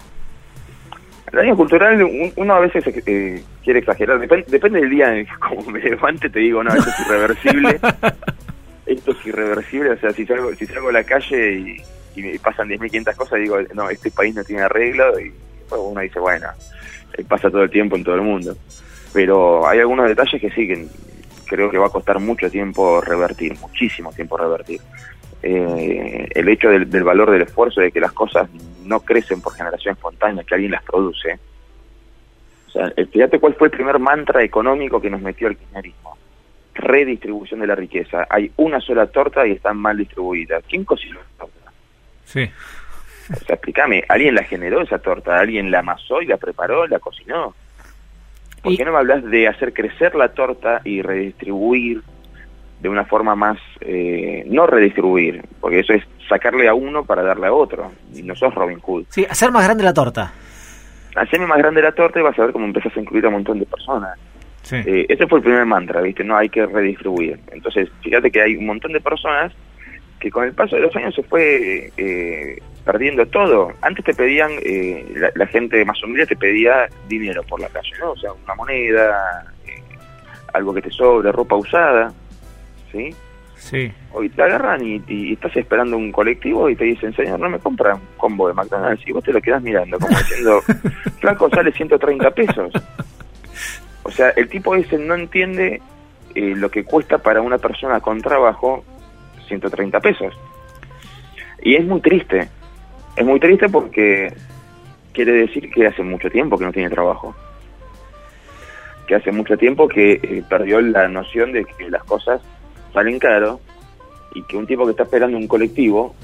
El 1.32 1.38
daño 1.38 1.56
cultural, 1.56 2.32
uno 2.37 2.55
a 2.55 2.61
veces 2.61 2.84
eh, 3.06 3.43
quiere 3.64 3.79
exagerar, 3.79 4.20
depende 4.20 4.81
del 4.81 4.90
día, 4.90 5.11
como 5.40 5.70
me 5.70 5.81
levante, 5.81 6.29
te 6.29 6.40
digo, 6.40 6.62
no, 6.62 6.75
esto 6.75 6.90
es 6.90 7.00
irreversible. 7.06 7.81
esto 8.87 9.12
es 9.12 9.26
irreversible, 9.26 9.90
o 9.90 9.99
sea, 9.99 10.12
si 10.12 10.26
salgo, 10.26 10.55
si 10.55 10.67
salgo 10.67 10.88
a 10.88 10.93
la 10.93 11.05
calle 11.05 11.52
y, 11.55 11.76
me 12.20 12.38
pasan 12.38 12.69
10.500 12.69 13.17
cosas, 13.17 13.40
digo, 13.40 13.56
no, 13.75 13.88
este 13.88 14.11
país 14.11 14.34
no 14.34 14.44
tiene 14.44 14.62
arreglo, 14.62 15.19
y 15.19 15.32
uno 15.70 16.00
dice, 16.00 16.19
bueno, 16.19 16.49
eh, 17.17 17.25
pasa 17.26 17.50
todo 17.50 17.62
el 17.62 17.70
tiempo 17.70 17.96
en 17.96 18.05
todo 18.05 18.17
el 18.17 18.20
mundo. 18.20 18.55
Pero 19.14 19.67
hay 19.67 19.79
algunos 19.79 20.08
detalles 20.08 20.38
que 20.38 20.50
sí, 20.50 20.69
que 20.69 20.87
creo 21.46 21.70
que 21.70 21.79
va 21.79 21.87
a 21.87 21.90
costar 21.90 22.19
mucho 22.19 22.50
tiempo 22.50 23.00
revertir, 23.00 23.56
muchísimo 23.61 24.12
tiempo 24.12 24.37
revertir. 24.37 24.81
Eh, 25.43 26.29
el 26.34 26.49
hecho 26.49 26.69
del, 26.69 27.05
valor 27.05 27.31
del 27.31 27.43
esfuerzo, 27.43 27.81
de 27.81 27.91
que 27.91 28.01
las 28.01 28.12
cosas 28.12 28.48
no 28.84 29.01
crecen 29.01 29.41
por 29.41 29.55
generación 29.55 29.94
espontánea, 29.94 30.44
que 30.44 30.55
alguien 30.55 30.72
las 30.72 30.82
produce. 30.82 31.39
O 32.69 32.70
sea, 32.70 32.93
eh, 32.94 33.06
fíjate 33.06 33.39
cuál 33.39 33.55
fue 33.55 33.69
el 33.69 33.72
primer 33.72 33.98
mantra 33.98 34.43
económico 34.43 35.01
que 35.01 35.10
nos 35.10 35.22
metió 35.22 35.48
el 35.48 35.56
kirchnerismo 35.56 36.17
redistribución 36.74 37.60
de 37.60 37.67
la 37.67 37.74
riqueza. 37.74 38.26
Hay 38.29 38.50
una 38.56 38.81
sola 38.81 39.06
torta 39.06 39.46
y 39.46 39.52
están 39.52 39.76
mal 39.76 39.96
distribuidas. 39.96 40.64
¿Quién 40.69 40.84
cocinó 40.84 41.20
la 41.20 41.46
torta? 41.46 41.72
Sí. 42.24 42.50
O 43.31 43.44
sea, 43.44 43.55
explícame, 43.55 44.05
¿alguien 44.08 44.34
la 44.34 44.44
generó 44.44 44.82
esa 44.82 44.98
torta? 44.98 45.38
¿Alguien 45.38 45.70
la 45.70 45.81
amasó 45.81 46.20
y 46.22 46.26
la 46.26 46.36
preparó, 46.36 46.86
la 46.86 46.98
cocinó? 46.98 47.55
¿Por 48.62 48.76
qué 48.76 48.84
no 48.84 48.93
me 48.93 48.98
hablas 48.98 49.24
de 49.24 49.48
hacer 49.48 49.72
crecer 49.72 50.14
la 50.14 50.29
torta 50.29 50.81
y 50.84 51.02
redistribuir 51.02 52.02
de 52.82 52.88
una 52.88 53.05
forma 53.05 53.36
más, 53.36 53.58
eh, 53.81 54.44
no 54.48 54.67
redistribuir, 54.67 55.44
porque 55.60 55.81
eso 55.81 55.93
es 55.93 56.02
sacarle 56.29 56.67
a 56.69 56.74
uno 56.74 57.05
para 57.05 57.22
darle 57.22 57.46
a 57.46 57.52
otro, 57.52 57.93
y 58.12 58.22
no 58.22 58.34
sos 58.34 58.52
Robin 58.55 58.81
Hood. 58.81 59.05
Sí, 59.08 59.24
hacer 59.24 59.52
más 59.52 59.64
grande 59.64 59.84
la 59.84 59.94
torta. 59.94 60.32
Hacerme 61.14 61.46
más 61.46 61.58
grande 61.58 61.81
la 61.81 61.93
torta 61.93 62.19
y 62.19 62.22
vas 62.22 62.36
a 62.38 62.43
ver 62.43 62.52
cómo 62.52 62.64
empezás 62.64 62.96
a 62.96 63.00
incluir 63.00 63.24
a 63.24 63.29
un 63.29 63.34
montón 63.34 63.60
de 63.60 63.67
personas. 63.67 64.19
Eh, 64.70 65.06
ese 65.08 65.26
fue 65.26 65.38
el 65.38 65.44
primer 65.44 65.66
mantra, 65.66 66.00
¿viste? 66.00 66.24
No 66.24 66.36
hay 66.36 66.48
que 66.48 66.64
redistribuir. 66.66 67.38
Entonces, 67.50 67.88
fíjate 68.02 68.31
que 68.31 68.40
hay 68.40 68.56
un 68.56 68.66
montón 68.66 68.92
de 68.92 69.00
personas 69.00 69.52
que 70.20 70.31
con 70.31 70.44
el 70.44 70.52
paso 70.52 70.76
de 70.76 70.82
los 70.82 70.94
años 70.94 71.14
se 71.14 71.22
fue 71.24 71.92
eh, 71.96 72.62
perdiendo 72.84 73.26
todo. 73.26 73.72
Antes 73.82 74.04
te 74.04 74.14
pedían, 74.14 74.52
eh, 74.62 75.31
la, 75.34 75.46
gente 75.46 75.84
más 75.84 76.02
humilde 76.02 76.26
te 76.26 76.36
pedía 76.36 76.88
dinero 77.08 77.42
por 77.42 77.60
la 77.60 77.69
calle, 77.69 77.92
¿no? 77.98 78.12
O 78.12 78.16
sea, 78.16 78.32
una 78.32 78.54
moneda, 78.54 79.52
algo 80.52 80.72
que 80.74 80.82
te 80.82 80.90
sobre, 80.90 81.32
ropa 81.32 81.56
usada, 81.56 82.12
¿sí? 82.92 83.14
Sí. 83.56 83.92
Hoy 84.12 84.28
te 84.28 84.42
agarran 84.42 84.81
y, 84.84 85.32
estás 85.32 85.56
esperando 85.56 85.96
un 85.96 86.10
colectivo 86.10 86.69
y 86.69 86.74
te 86.74 86.84
dicen, 86.84 87.14
señor, 87.14 87.38
no 87.38 87.48
me 87.48 87.58
compra 87.58 87.94
un 87.94 88.00
combo 88.16 88.48
de 88.48 88.54
McDonald's. 88.54 89.06
Y 89.06 89.12
vos 89.12 89.22
te 89.22 89.32
lo 89.32 89.40
quedas 89.40 89.62
mirando, 89.62 89.98
como 89.98 90.19
diciendo, 90.19 90.60
flaco, 91.20 91.48
sale 91.50 91.72
130 91.72 92.31
pesos. 92.32 92.72
O 94.03 94.11
sea, 94.11 94.31
el 94.31 94.49
tipo 94.49 94.75
ese 94.75 94.99
no 94.99 95.15
entiende 95.15 95.81
eh, 96.35 96.55
lo 96.56 96.71
que 96.71 96.85
cuesta 96.85 97.19
para 97.19 97.41
una 97.41 97.59
persona 97.59 98.01
con 98.01 98.21
trabajo 98.21 98.85
130 99.49 100.01
pesos. 100.01 100.35
Y 101.63 101.77
es 101.77 101.85
muy 101.85 102.01
triste. 102.01 102.49
Es 103.17 103.25
muy 103.25 103.39
triste 103.39 103.69
porque 103.69 104.32
quiere 105.13 105.32
decir 105.32 105.71
que 105.71 105.87
hace 105.87 106.03
mucho 106.03 106.31
tiempo 106.31 106.59
que 106.59 106.65
no 106.65 106.73
tiene 106.73 106.91
trabajo. 106.91 107.35
Que 109.06 109.15
hace 109.15 109.31
mucho 109.31 109.56
tiempo 109.56 109.89
que 109.89 110.13
eh, 110.13 110.43
perdió 110.49 110.81
la 110.81 111.09
noción 111.09 111.53
de 111.53 111.65
que 111.65 111.91
las 111.91 112.03
cosas 112.05 112.41
salen 112.93 113.19
caro 113.19 113.61
y 114.35 114.43
que 114.44 114.56
un 114.56 114.67
tipo 114.67 114.85
que 114.85 114.93
está 114.93 115.05
esperando 115.05 115.37
un 115.37 115.47
colectivo 115.47 116.15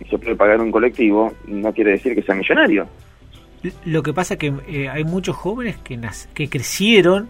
y 0.00 0.04
se 0.04 0.18
puede 0.18 0.36
pagar 0.36 0.60
un 0.60 0.70
colectivo, 0.70 1.32
no 1.46 1.72
quiere 1.72 1.92
decir 1.92 2.14
que 2.14 2.22
sea 2.22 2.34
millonario. 2.34 2.86
Lo 3.84 4.02
que 4.02 4.12
pasa 4.12 4.34
es 4.34 4.40
que 4.40 4.52
eh, 4.68 4.88
hay 4.88 5.04
muchos 5.04 5.36
jóvenes 5.36 5.76
que, 5.78 5.98
que 6.34 6.48
crecieron 6.48 7.28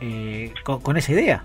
eh, 0.00 0.52
con, 0.64 0.96
esa 0.96 1.12
idea. 1.12 1.42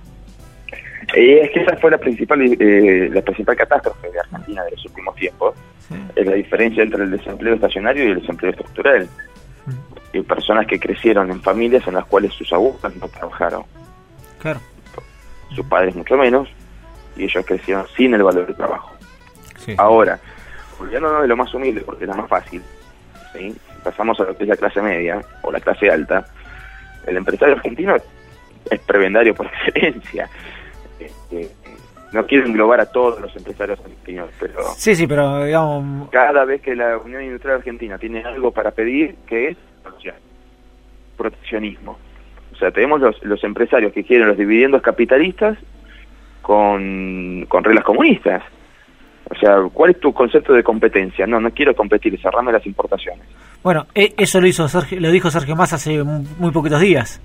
Eh, 1.14 1.42
es 1.44 1.52
que 1.52 1.62
esa 1.62 1.76
fue 1.78 1.92
la 1.92 1.98
principal 1.98 2.40
la 2.40 3.22
principal 3.22 3.56
catástrofe 3.56 4.12
de 4.12 4.20
Argentina 4.20 4.64
de 4.64 4.72
los 4.72 4.86
últimos 4.86 5.16
tiempos. 5.16 5.56
Es 6.16 6.26
la 6.26 6.34
diferencia 6.34 6.84
entre 6.84 7.04
el 7.04 7.12
desempleo 7.12 7.54
estacionario 7.56 8.06
y 8.06 8.12
el 8.12 8.20
desempleo 8.20 8.52
estructural. 8.52 9.08
Y 10.14 10.22
personas 10.22 10.66
que 10.66 10.80
crecieron 10.80 11.30
en 11.30 11.42
familias 11.42 11.86
en 11.88 11.96
las 11.96 12.06
cuales 12.06 12.34
sus 12.34 12.52
abuelos 12.54 12.82
no 12.96 13.08
trabajaron. 13.10 13.64
Claro. 14.40 14.60
Sus 15.54 15.66
padres 15.66 15.96
mucho 15.96 16.16
menos, 16.18 16.48
y 17.16 17.26
ellos 17.26 17.46
crecieron 17.46 17.86
sin 17.96 18.14
el 18.14 18.24
valor 18.24 18.48
del 18.48 18.56
trabajo. 18.56 18.96
Ahora, 19.78 20.20
no 20.80 21.22
de 21.22 21.28
lo 21.28 21.38
más 21.38 21.54
humilde, 21.54 21.82
porque 21.82 22.06
es 22.06 22.16
más 22.16 22.28
fácil, 22.28 22.62
¿sí? 23.34 23.56
Pasamos 23.86 24.20
a 24.20 24.24
lo 24.24 24.36
que 24.36 24.44
es 24.44 24.50
la 24.50 24.58
clase 24.58 24.82
media 24.82 25.22
o 25.44 25.52
la 25.52 25.60
clase 25.60 25.90
alta, 25.90 26.26
el 27.06 27.18
empresario 27.18 27.56
argentino 27.56 27.96
es 28.70 28.80
prebendario 28.82 29.36
por 29.36 29.46
excelencia. 29.66 30.28
Este, 31.00 31.52
no 32.12 32.26
quiero 32.26 32.48
englobar 32.48 32.80
a 32.80 32.88
todos 32.88 33.22
los 33.22 33.36
empresarios 33.36 33.80
argentinos, 33.80 34.30
pero... 34.40 34.64
Sí, 34.76 34.96
sí, 34.96 35.06
pero 35.06 35.44
digamos... 35.46 36.10
Cada 36.10 36.46
vez 36.46 36.62
que 36.62 36.76
la 36.76 36.98
Unión 36.98 37.24
Industrial 37.24 37.58
Argentina 37.58 37.98
tiene 38.00 38.24
algo 38.24 38.52
para 38.52 38.72
pedir, 38.72 39.16
que 39.28 39.50
es 39.50 39.58
proteccionismo. 41.16 41.98
O 42.54 42.56
sea, 42.58 42.72
tenemos 42.72 43.02
los, 43.02 43.24
los 43.24 43.44
empresarios 43.44 43.94
que 43.94 44.04
quieren 44.04 44.28
los 44.28 44.38
dividendos 44.38 44.82
capitalistas 44.82 45.58
con, 46.42 47.46
con 47.48 47.64
reglas 47.64 47.84
comunistas. 47.84 48.44
O 49.30 49.36
sea, 49.36 49.58
¿cuál 49.74 49.92
es 49.92 50.00
tu 50.00 50.14
concepto 50.14 50.54
de 50.54 50.64
competencia? 50.64 51.26
No, 51.26 51.40
no 51.40 51.52
quiero 51.52 51.76
competir, 51.76 52.20
cerrame 52.22 52.52
las 52.52 52.66
importaciones. 52.66 53.26
Bueno, 53.64 53.88
e, 53.96 54.14
eso 54.18 54.40
lo 54.40 54.48
hizo 54.48 54.68
Sergio, 54.68 55.00
lo 55.00 55.10
dijo 55.10 55.32
Sergio 55.32 55.56
Massa 55.56 55.78
hace 55.78 56.04
muy 56.04 56.52
poquitos 56.52 56.80
días. 56.80 57.22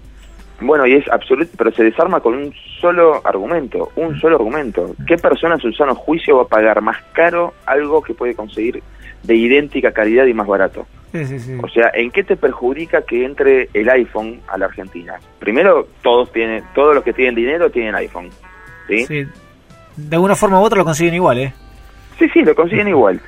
Bueno, 0.61 0.87
y 0.87 0.95
es 0.95 1.09
absoluto, 1.11 1.51
pero 1.57 1.73
se 1.73 1.85
desarma 1.85 2.21
con 2.21 2.35
un 2.35 2.55
solo 2.81 3.21
argumento, 3.25 3.91
un 3.97 4.19
solo 4.21 4.37
argumento. 4.37 4.95
¿Qué 5.07 5.17
persona 5.17 5.55
en 5.55 5.61
su 5.61 5.73
sano 5.73 5.95
juicio 5.95 6.37
va 6.37 6.43
a 6.43 6.49
pagar 6.49 6.83
más 6.83 6.99
caro 7.13 7.55
algo 7.65 8.03
que 8.03 8.13
puede 8.13 8.35
conseguir 8.35 8.83
de 9.23 9.35
idéntica 9.35 9.93
calidad 9.93 10.27
y 10.27 10.35
más 10.35 10.47
barato? 10.47 10.87
Sí, 11.13 11.25
sí, 11.25 11.41
sí. 11.41 11.59
O 11.63 11.69
sea, 11.69 11.91
¿en 11.95 12.11
qué 12.11 12.25
te 12.25 12.37
perjudica 12.37 13.03
que 13.03 13.25
entre 13.25 13.69
el 13.73 13.89
iPhone 13.89 14.41
a 14.49 14.59
la 14.59 14.67
Argentina? 14.67 15.19
Primero, 15.39 15.89
todos 16.03 16.31
tienen, 16.31 16.63
todos 16.75 16.95
los 16.95 17.05
que 17.05 17.15
tienen 17.15 17.35
dinero 17.35 17.71
tienen 17.71 17.95
iPhone, 17.95 18.29
¿sí? 18.87 19.07
sí. 19.07 19.27
De 19.97 20.17
alguna 20.17 20.37
forma 20.37 20.61
u 20.61 20.63
otra 20.63 20.79
lo 20.79 20.85
consiguen 20.85 21.15
igual, 21.15 21.39
¿eh? 21.39 21.53
Sí, 22.21 22.29
sí, 22.29 22.43
lo 22.45 22.55
consiguen 22.55 22.89
igual. 22.89 23.19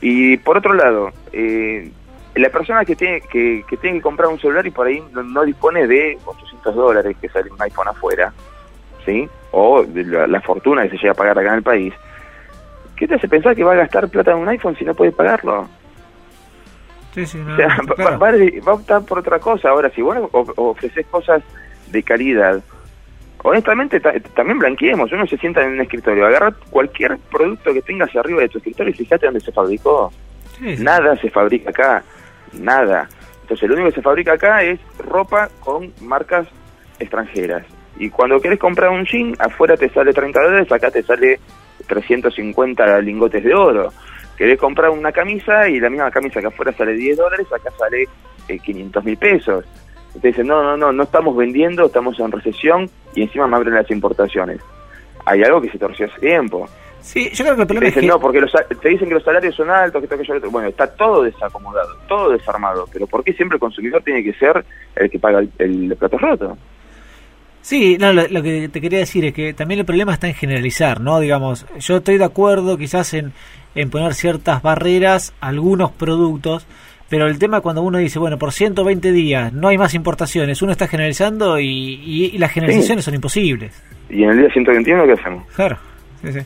Y 0.00 0.38
por 0.38 0.56
otro 0.56 0.72
lado, 0.72 1.10
eh, 1.32 1.90
la 2.34 2.48
persona 2.48 2.82
que 2.86 2.96
tiene 2.96 3.20
que, 3.20 3.62
que, 3.68 3.76
tiene 3.76 3.98
que 3.98 4.02
comprar 4.02 4.30
un 4.30 4.40
celular 4.40 4.66
y 4.66 4.70
por 4.70 4.86
ahí 4.86 5.04
no, 5.12 5.44
dispone 5.44 5.86
de 5.86 6.18
800 6.24 6.74
dólares 6.74 7.16
que 7.20 7.28
sale 7.28 7.50
un 7.50 7.60
iPhone 7.60 7.88
afuera, 7.88 8.32
¿sí? 9.04 9.28
O 9.50 9.82
de 9.82 10.26
la, 10.26 10.40
fortuna 10.40 10.84
que 10.84 10.90
se 10.90 10.96
llega 10.96 11.12
a 11.12 11.14
pagar 11.14 11.38
acá 11.38 11.48
en 11.50 11.56
el 11.56 11.62
país, 11.62 11.92
¿qué 12.96 13.06
te 13.06 13.16
hace 13.16 13.28
pensar 13.28 13.54
que 13.54 13.64
va 13.64 13.72
a 13.72 13.76
gastar 13.76 14.08
plata 14.08 14.32
en 14.32 14.38
un 14.38 14.48
iPhone 14.48 14.76
si 14.76 14.86
no 14.86 14.94
puede 14.94 15.12
pagarlo? 15.12 15.68
Sí, 17.14 17.26
sí, 17.26 17.38
no, 17.38 17.52
o 17.52 17.56
sea, 17.56 17.68
va, 18.00 18.16
va, 18.16 18.30
a 18.30 18.74
optar 18.74 19.04
por 19.04 19.18
otra 19.18 19.38
cosa. 19.40 19.68
Ahora, 19.68 19.90
si 19.90 20.00
vos 20.00 20.16
ofreces 20.32 21.06
cosas 21.08 21.42
de 21.88 22.02
calidad, 22.02 22.62
honestamente 23.42 24.00
también 24.00 24.58
blanqueemos, 24.58 25.12
uno 25.12 25.26
se 25.26 25.36
sienta 25.38 25.62
en 25.62 25.72
un 25.72 25.80
escritorio, 25.80 26.26
agarra 26.26 26.54
cualquier 26.70 27.18
producto 27.30 27.72
que 27.72 27.82
tengas 27.82 28.14
arriba 28.16 28.40
de 28.40 28.48
tu 28.48 28.58
escritorio 28.58 28.92
y 28.92 28.96
fíjate 28.96 29.26
dónde 29.26 29.40
se 29.40 29.52
fabricó. 29.52 30.12
Nada 30.60 31.16
se 31.16 31.30
fabrica 31.30 31.70
acá, 31.70 32.02
nada. 32.52 33.08
Entonces 33.42 33.68
lo 33.68 33.74
único 33.76 33.90
que 33.90 33.94
se 33.96 34.02
fabrica 34.02 34.32
acá 34.32 34.62
es 34.62 34.80
ropa 34.98 35.48
con 35.60 35.92
marcas 36.00 36.48
extranjeras. 36.98 37.64
Y 37.98 38.10
cuando 38.10 38.40
quieres 38.40 38.58
comprar 38.58 38.90
un 38.90 39.04
jean, 39.04 39.34
afuera 39.38 39.76
te 39.76 39.88
sale 39.88 40.12
30 40.12 40.40
dólares, 40.40 40.70
acá 40.70 40.90
te 40.90 41.02
sale 41.02 41.40
350 41.86 43.00
lingotes 43.00 43.42
de 43.42 43.54
oro. 43.54 43.92
Querés 44.36 44.58
comprar 44.58 44.90
una 44.90 45.10
camisa 45.10 45.68
y 45.68 45.80
la 45.80 45.90
misma 45.90 46.10
camisa 46.10 46.40
que 46.40 46.46
afuera 46.46 46.72
sale 46.72 46.94
10 46.94 47.16
dólares, 47.16 47.46
acá 47.52 47.70
sale 47.76 48.08
500 48.46 49.02
eh, 49.02 49.06
mil 49.06 49.16
pesos. 49.16 49.64
Te 50.20 50.28
dicen, 50.28 50.46
no, 50.46 50.62
no, 50.62 50.76
no, 50.76 50.92
no 50.92 51.02
estamos 51.02 51.36
vendiendo, 51.36 51.86
estamos 51.86 52.18
en 52.20 52.32
recesión 52.32 52.90
y 53.18 53.22
encima 53.22 53.48
me 53.48 53.56
abren 53.56 53.74
las 53.74 53.90
importaciones. 53.90 54.60
Hay 55.24 55.42
algo 55.42 55.60
que 55.60 55.70
se 55.70 55.78
torció 55.78 56.06
hace 56.06 56.20
tiempo. 56.20 56.68
Sí, 57.00 57.30
yo 57.32 57.44
creo 57.44 57.56
que 57.56 57.62
el 57.62 57.66
problema 57.66 57.88
es 57.88 57.94
que... 57.94 58.06
No, 58.06 58.20
porque 58.20 58.40
te 58.80 58.88
dicen 58.88 59.08
que 59.08 59.14
los 59.14 59.24
salarios 59.24 59.54
son 59.54 59.70
altos, 59.70 60.02
que 60.02 60.08
que 60.08 60.46
Bueno, 60.48 60.68
está 60.68 60.86
todo 60.86 61.22
desacomodado, 61.22 61.96
todo 62.06 62.30
desarmado. 62.30 62.86
Pero 62.92 63.06
¿por 63.06 63.24
qué 63.24 63.32
siempre 63.32 63.56
el 63.56 63.60
consumidor 63.60 64.02
tiene 64.02 64.22
que 64.22 64.32
ser 64.34 64.64
el 64.94 65.10
que 65.10 65.18
paga 65.18 65.40
el, 65.58 65.96
plato 65.98 66.18
roto? 66.18 66.56
Sí, 67.60 67.98
no, 67.98 68.12
lo, 68.12 68.42
que 68.42 68.68
te 68.68 68.80
quería 68.80 69.00
decir 69.00 69.24
es 69.24 69.34
que 69.34 69.52
también 69.52 69.80
el 69.80 69.86
problema 69.86 70.12
está 70.12 70.28
en 70.28 70.34
generalizar, 70.34 71.00
¿no? 71.00 71.18
Digamos, 71.18 71.66
yo 71.78 71.96
estoy 71.96 72.18
de 72.18 72.24
acuerdo 72.24 72.78
quizás 72.78 73.12
en, 73.14 73.32
en 73.74 73.90
poner 73.90 74.14
ciertas 74.14 74.62
barreras 74.62 75.34
a 75.40 75.48
algunos 75.48 75.90
productos, 75.90 76.66
pero 77.08 77.26
el 77.26 77.38
tema 77.38 77.60
cuando 77.60 77.82
uno 77.82 77.98
dice, 77.98 78.18
bueno, 78.18 78.38
por 78.38 78.52
120 78.52 79.12
días 79.12 79.52
no 79.52 79.68
hay 79.68 79.78
más 79.78 79.94
importaciones, 79.94 80.60
uno 80.60 80.72
está 80.72 80.86
generalizando 80.86 81.58
y, 81.58 82.36
las 82.38 82.52
generalizaciones 82.52 83.04
son 83.04 83.14
imposibles. 83.14 83.82
¿Y 84.10 84.22
en 84.22 84.30
el 84.30 84.38
día 84.38 84.50
121 84.52 85.06
qué 85.06 85.12
hacemos? 85.12 85.46
Claro, 85.54 85.76
sí, 86.22 86.32
sí. 86.32 86.40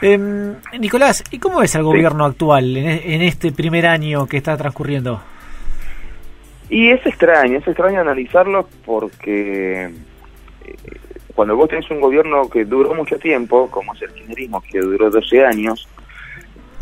Em, 0.00 0.54
Nicolás, 0.78 1.24
¿y 1.30 1.38
cómo 1.38 1.62
es 1.62 1.74
el 1.74 1.82
gobierno 1.82 2.24
actual 2.24 2.76
e, 2.76 3.14
en, 3.14 3.22
este 3.22 3.50
primer 3.50 3.86
año 3.86 4.26
que 4.26 4.36
está 4.36 4.56
transcurriendo? 4.56 5.20
Y 6.70 6.90
es 6.90 7.04
extraño, 7.04 7.58
es 7.58 7.66
extraño 7.66 8.00
analizarlo 8.00 8.68
porque 8.84 9.86
eh, 9.86 9.90
cuando 11.34 11.56
vos 11.56 11.68
tenés 11.68 11.90
un 11.90 12.00
gobierno 12.00 12.48
que 12.48 12.64
duró 12.64 12.94
mucho 12.94 13.18
tiempo, 13.18 13.68
como 13.70 13.94
es 13.94 14.02
el 14.02 14.12
kirchnerismo, 14.12 14.62
que 14.70 14.78
duró 14.78 15.10
12 15.10 15.44
años, 15.44 15.88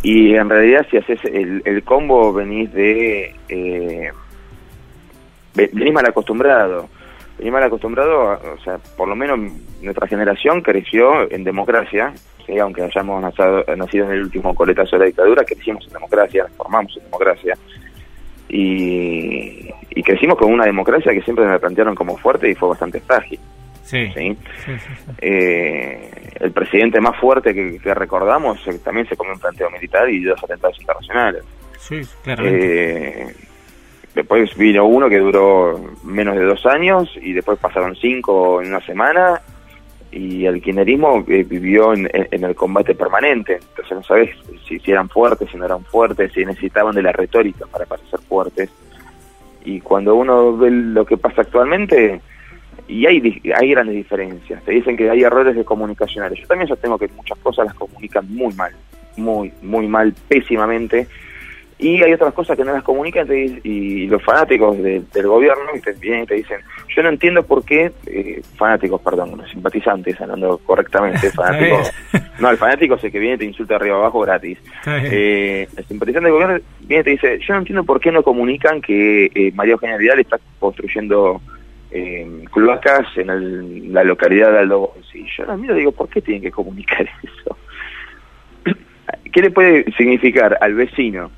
y 0.02 0.34
en 0.34 0.48
realidad 0.48 0.86
si 0.90 0.98
haces 0.98 1.20
el, 1.24 1.82
combo 1.84 2.32
venís 2.32 2.72
de... 2.72 3.34
Eh, 3.48 4.10
venís 5.54 5.92
mal 5.92 6.06
acostumbrado. 6.06 6.88
Venís 7.38 7.52
mal 7.52 7.62
acostumbrado, 7.62 8.38
o 8.54 8.58
sea, 8.62 8.78
por 8.96 9.08
lo 9.08 9.16
menos 9.16 9.38
nuestra 9.82 10.06
generación 10.06 10.62
creció 10.62 11.30
en 11.30 11.44
democracia, 11.44 12.14
aunque 12.60 12.82
hayamos 12.82 13.22
nacido 13.22 14.04
en 14.06 14.12
el 14.12 14.22
último 14.22 14.54
coletazo 14.54 14.96
de 14.96 15.00
la 15.00 15.06
dictadura, 15.06 15.44
crecimos 15.44 15.84
en 15.86 15.92
democracia, 15.94 16.44
nos 16.44 16.52
formamos 16.52 16.96
en 16.96 17.04
democracia. 17.04 17.56
Y, 18.48 19.68
crecimos 20.04 20.38
con 20.38 20.52
una 20.52 20.64
democracia 20.64 21.12
que 21.12 21.22
siempre 21.22 21.46
me 21.46 21.58
plantearon 21.58 21.96
como 21.96 22.16
fuerte 22.16 22.48
y 22.48 22.54
fue 22.54 22.68
bastante 22.68 23.00
frágil. 23.00 23.40
Sí. 23.86 24.36
Eh, 25.18 26.10
el 26.40 26.50
presidente 26.50 27.00
más 27.00 27.16
fuerte 27.18 27.54
que, 27.54 27.94
recordamos 27.94 28.58
eh, 28.66 28.80
también 28.82 29.08
se 29.08 29.16
comió 29.16 29.32
un 29.34 29.38
planteo 29.38 29.70
militar 29.70 30.10
y 30.10 30.24
dos 30.24 30.42
atentados 30.42 30.78
internacionales. 30.80 31.44
Sí, 31.78 32.00
claramente. 32.24 33.22
Eh, 33.22 33.34
después 34.12 34.56
vino 34.56 34.84
uno 34.86 35.08
que 35.08 35.18
duró 35.18 35.94
menos 36.02 36.36
de 36.36 36.42
dos 36.42 36.66
años 36.66 37.16
y 37.22 37.32
después 37.32 37.60
pasaron 37.60 37.94
cinco 37.94 38.60
en 38.60 38.68
una 38.68 38.80
semana 38.80 39.40
y 40.10 40.46
el 40.46 40.60
kirchnerismo 40.60 41.22
vivió 41.22 41.94
en, 41.94 42.08
el 42.12 42.54
combate 42.56 42.94
permanente. 42.96 43.60
Entonces 43.68 43.96
no 43.96 44.02
sabes 44.02 44.30
si, 44.66 44.80
si, 44.80 44.90
eran 44.90 45.08
fuertes, 45.08 45.48
si 45.48 45.56
no 45.56 45.64
eran 45.64 45.84
fuertes, 45.84 46.32
si 46.32 46.44
necesitaban 46.44 46.94
de 46.94 47.02
la 47.02 47.12
retórica 47.12 47.66
para 47.66 47.86
parecer 47.86 48.18
fuertes. 48.20 48.68
Y 49.64 49.80
cuando 49.80 50.16
uno 50.16 50.56
ve 50.56 50.70
lo 50.70 51.04
que 51.04 51.16
pasa 51.16 51.42
actualmente, 51.42 52.20
y 52.88 53.06
hay, 53.06 53.42
hay 53.54 53.70
grandes 53.70 53.96
diferencias. 53.96 54.62
Te 54.64 54.72
dicen 54.72 54.96
que 54.96 55.10
hay 55.10 55.22
errores 55.22 55.56
de 55.56 55.64
comunicacionales. 55.64 56.38
Yo 56.40 56.46
también 56.46 56.68
sostengo 56.68 56.98
que 56.98 57.08
muchas 57.08 57.38
cosas 57.38 57.66
las 57.66 57.74
comunican 57.74 58.26
muy 58.34 58.54
mal, 58.54 58.72
muy, 59.16 59.52
muy 59.62 59.88
mal, 59.88 60.14
pésimamente. 60.28 61.06
Y 61.78 62.02
hay 62.02 62.12
otras 62.14 62.32
cosas 62.32 62.56
que 62.56 62.64
no 62.64 62.72
las 62.72 62.82
comunican 62.82 63.28
y 63.30 64.06
los 64.06 64.22
fanáticos 64.22 64.78
del 64.82 65.26
gobierno 65.26 65.64
te 65.84 65.92
vienen 65.92 66.22
y 66.22 66.26
te 66.26 66.34
dicen, 66.36 66.60
yo 66.96 67.02
no 67.02 67.10
entiendo 67.10 67.42
por 67.42 67.62
qué, 67.66 67.92
eh, 68.06 68.40
fanáticos, 68.56 69.02
perdón, 69.02 69.36
los 69.36 69.50
simpatizantes, 69.50 70.18
hablando 70.18 70.56
correctamente, 70.64 71.30
fanáticos, 71.32 71.92
no, 72.38 72.50
el 72.50 72.56
fanático 72.56 72.94
es 72.94 73.04
el 73.04 73.12
que 73.12 73.18
viene 73.18 73.34
y 73.34 73.38
te 73.38 73.44
insulta 73.44 73.76
arriba 73.76 73.96
abajo 73.96 74.20
gratis. 74.20 74.58
Eh, 74.86 75.68
el 75.76 75.84
simpatizante 75.84 76.30
del 76.30 76.32
gobierno 76.32 76.58
viene 76.80 77.02
y 77.02 77.04
te 77.04 77.10
dice, 77.10 77.38
yo 77.46 77.52
no 77.52 77.60
entiendo 77.60 77.84
por 77.84 78.00
qué 78.00 78.10
no 78.10 78.22
comunican 78.22 78.80
que 78.80 79.26
eh, 79.34 79.52
María 79.54 79.74
Eugenia 79.74 79.98
Vidal 79.98 80.20
está 80.20 80.38
construyendo 80.58 81.42
eh, 81.96 82.44
cloacas 82.52 83.06
en 83.16 83.92
la 83.92 84.04
localidad 84.04 84.52
de 84.52 84.58
Aldo 84.58 84.92
Y 85.14 85.24
yo 85.34 85.46
la 85.46 85.56
miro 85.56 85.74
digo, 85.74 85.92
¿por 85.92 86.08
qué 86.08 86.20
tienen 86.20 86.42
que 86.42 86.50
comunicar 86.50 87.08
eso? 87.22 87.56
¿Qué 89.32 89.40
le 89.40 89.50
puede 89.50 89.84
significar 89.96 90.58
al 90.60 90.74
vecino 90.74 91.30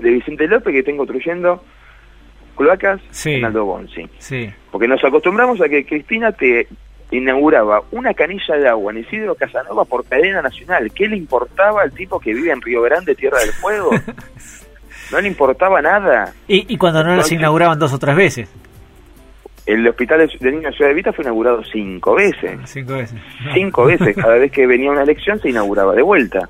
de 0.00 0.10
Vicente 0.10 0.46
López 0.46 0.72
que 0.72 0.78
estén 0.80 0.96
construyendo 0.96 1.62
cloacas 2.56 3.00
en 3.26 3.44
Aldo 3.44 3.80
Sí. 4.18 4.52
Porque 4.70 4.88
nos 4.88 5.02
acostumbramos 5.04 5.60
a 5.60 5.68
que 5.68 5.84
Cristina 5.84 6.32
te 6.32 6.68
inauguraba 7.10 7.82
una 7.90 8.14
canilla 8.14 8.56
de 8.56 8.68
agua 8.68 8.92
en 8.92 8.98
Isidro 8.98 9.34
Casanova 9.34 9.84
por 9.84 10.04
cadena 10.06 10.42
nacional. 10.42 10.90
¿Qué 10.92 11.08
le 11.08 11.16
importaba 11.16 11.82
al 11.82 11.92
tipo 11.92 12.20
que 12.20 12.34
vive 12.34 12.50
en 12.50 12.62
Río 12.62 12.82
Grande, 12.82 13.14
Tierra 13.14 13.40
del 13.40 13.50
Fuego? 13.52 13.90
No 15.12 15.20
le 15.20 15.28
importaba 15.28 15.80
nada. 15.80 16.34
¿Y, 16.48 16.66
y 16.74 16.76
cuando 16.76 17.04
no 17.04 17.14
las 17.14 17.30
inauguraban 17.30 17.78
dos 17.78 17.92
o 17.92 17.98
tres 18.00 18.16
veces? 18.16 18.48
El 19.66 19.86
hospital 19.88 20.28
de, 20.40 20.50
niños 20.50 20.70
de 20.70 20.72
Ciudad 20.76 20.90
de 20.90 20.94
Vita 20.94 21.12
fue 21.12 21.24
inaugurado 21.24 21.62
cinco 21.64 22.14
veces. 22.14 22.58
Cinco 22.64 22.94
veces. 22.94 23.20
Cinco 23.52 23.84
veces. 23.84 24.14
Cada 24.14 24.38
vez 24.38 24.52
que 24.52 24.66
venía 24.66 24.90
una 24.90 25.02
elección 25.02 25.40
se 25.40 25.50
inauguraba 25.50 25.92
de 25.94 26.02
vuelta. 26.02 26.48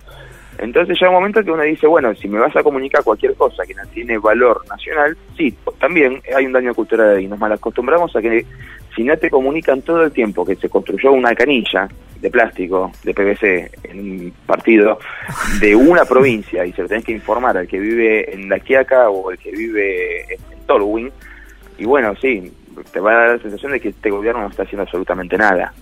Entonces 0.58 0.98
llega 0.98 1.10
un 1.10 1.16
momento 1.16 1.42
que 1.42 1.50
uno 1.50 1.62
dice, 1.62 1.86
bueno, 1.86 2.14
si 2.14 2.28
me 2.28 2.38
vas 2.38 2.54
a 2.56 2.62
comunicar 2.62 3.02
cualquier 3.02 3.34
cosa 3.34 3.64
que 3.66 3.74
no 3.74 3.82
tiene 3.92 4.18
valor 4.18 4.62
nacional, 4.68 5.16
sí, 5.36 5.54
también 5.78 6.22
hay 6.34 6.46
un 6.46 6.52
daño 6.52 6.74
cultural 6.74 7.20
y 7.20 7.26
nos 7.26 7.38
malacostumbramos 7.38 8.14
a 8.16 8.22
que 8.22 8.46
si 8.94 9.04
no 9.04 9.16
te 9.18 9.28
comunican 9.28 9.82
todo 9.82 10.04
el 10.04 10.12
tiempo 10.12 10.44
que 10.44 10.56
se 10.56 10.68
construyó 10.70 11.12
una 11.12 11.34
canilla 11.34 11.88
de 12.20 12.30
plástico, 12.30 12.90
de 13.04 13.12
PVC, 13.12 13.70
en 13.84 13.98
un 13.98 14.32
partido 14.46 14.98
de 15.60 15.76
una 15.76 16.06
provincia 16.06 16.64
y 16.64 16.72
se 16.72 16.82
lo 16.82 16.88
tenés 16.88 17.04
que 17.04 17.12
informar 17.12 17.58
al 17.58 17.68
que 17.68 17.78
vive 17.78 18.32
en 18.32 18.48
La 18.48 18.58
Quiaca 18.58 19.10
o 19.10 19.30
el 19.30 19.38
que 19.38 19.50
vive 19.50 20.22
en 20.22 20.66
Tolwyn, 20.66 21.12
y 21.78 21.84
bueno, 21.84 22.14
sí, 22.16 22.50
te 22.92 23.00
va 23.00 23.12
a 23.12 23.14
dar 23.14 23.28
la 23.36 23.42
sensación 23.42 23.72
de 23.72 23.80
que 23.80 23.88
este 23.88 24.10
gobierno 24.10 24.42
no 24.42 24.48
está 24.48 24.62
haciendo 24.62 24.82
absolutamente 24.82 25.36
nada. 25.36 25.72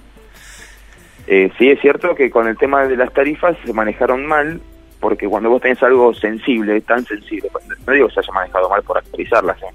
Eh, 1.27 1.51
sí 1.59 1.71
es 1.71 1.81
cierto 1.81 2.15
que 2.15 2.31
con 2.31 2.47
el 2.49 2.57
tema 2.57 2.87
de 2.87 2.97
las 2.97 3.13
tarifas 3.13 3.57
se 3.65 3.73
manejaron 3.73 4.27
mal, 4.27 4.61
porque 5.01 5.27
cuando 5.27 5.51
vos 5.51 5.63
tenés 5.63 5.83
algo 5.83 6.13
sensible, 6.15 6.81
tan 6.83 7.05
sensible, 7.05 7.51
no 7.87 7.93
digo 7.93 8.09
que 8.09 8.15
se 8.15 8.21
haya 8.21 8.33
manejado 8.33 8.69
mal 8.69 8.83
por 8.83 8.99
actualizarlas, 8.99 9.57
¿eh? 9.63 9.75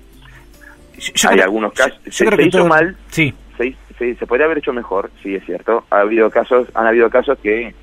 hay 1.27 1.39
algunos 1.39 1.73
casos, 1.73 1.99
se, 2.09 2.25
hizo 2.43 2.65
mal, 2.65 2.95
sí. 3.09 3.33
se, 3.57 4.15
se, 4.15 4.27
podría 4.27 4.45
haber 4.45 4.59
hecho 4.59 4.73
mejor, 4.73 5.09
sí 5.23 5.35
es 5.35 5.45
cierto, 5.45 5.85
ha 5.89 6.01
habido 6.01 6.29
casos, 6.29 6.67
han 6.73 6.88
habido 6.88 7.09
casos 7.09 7.38
que, 7.39 7.73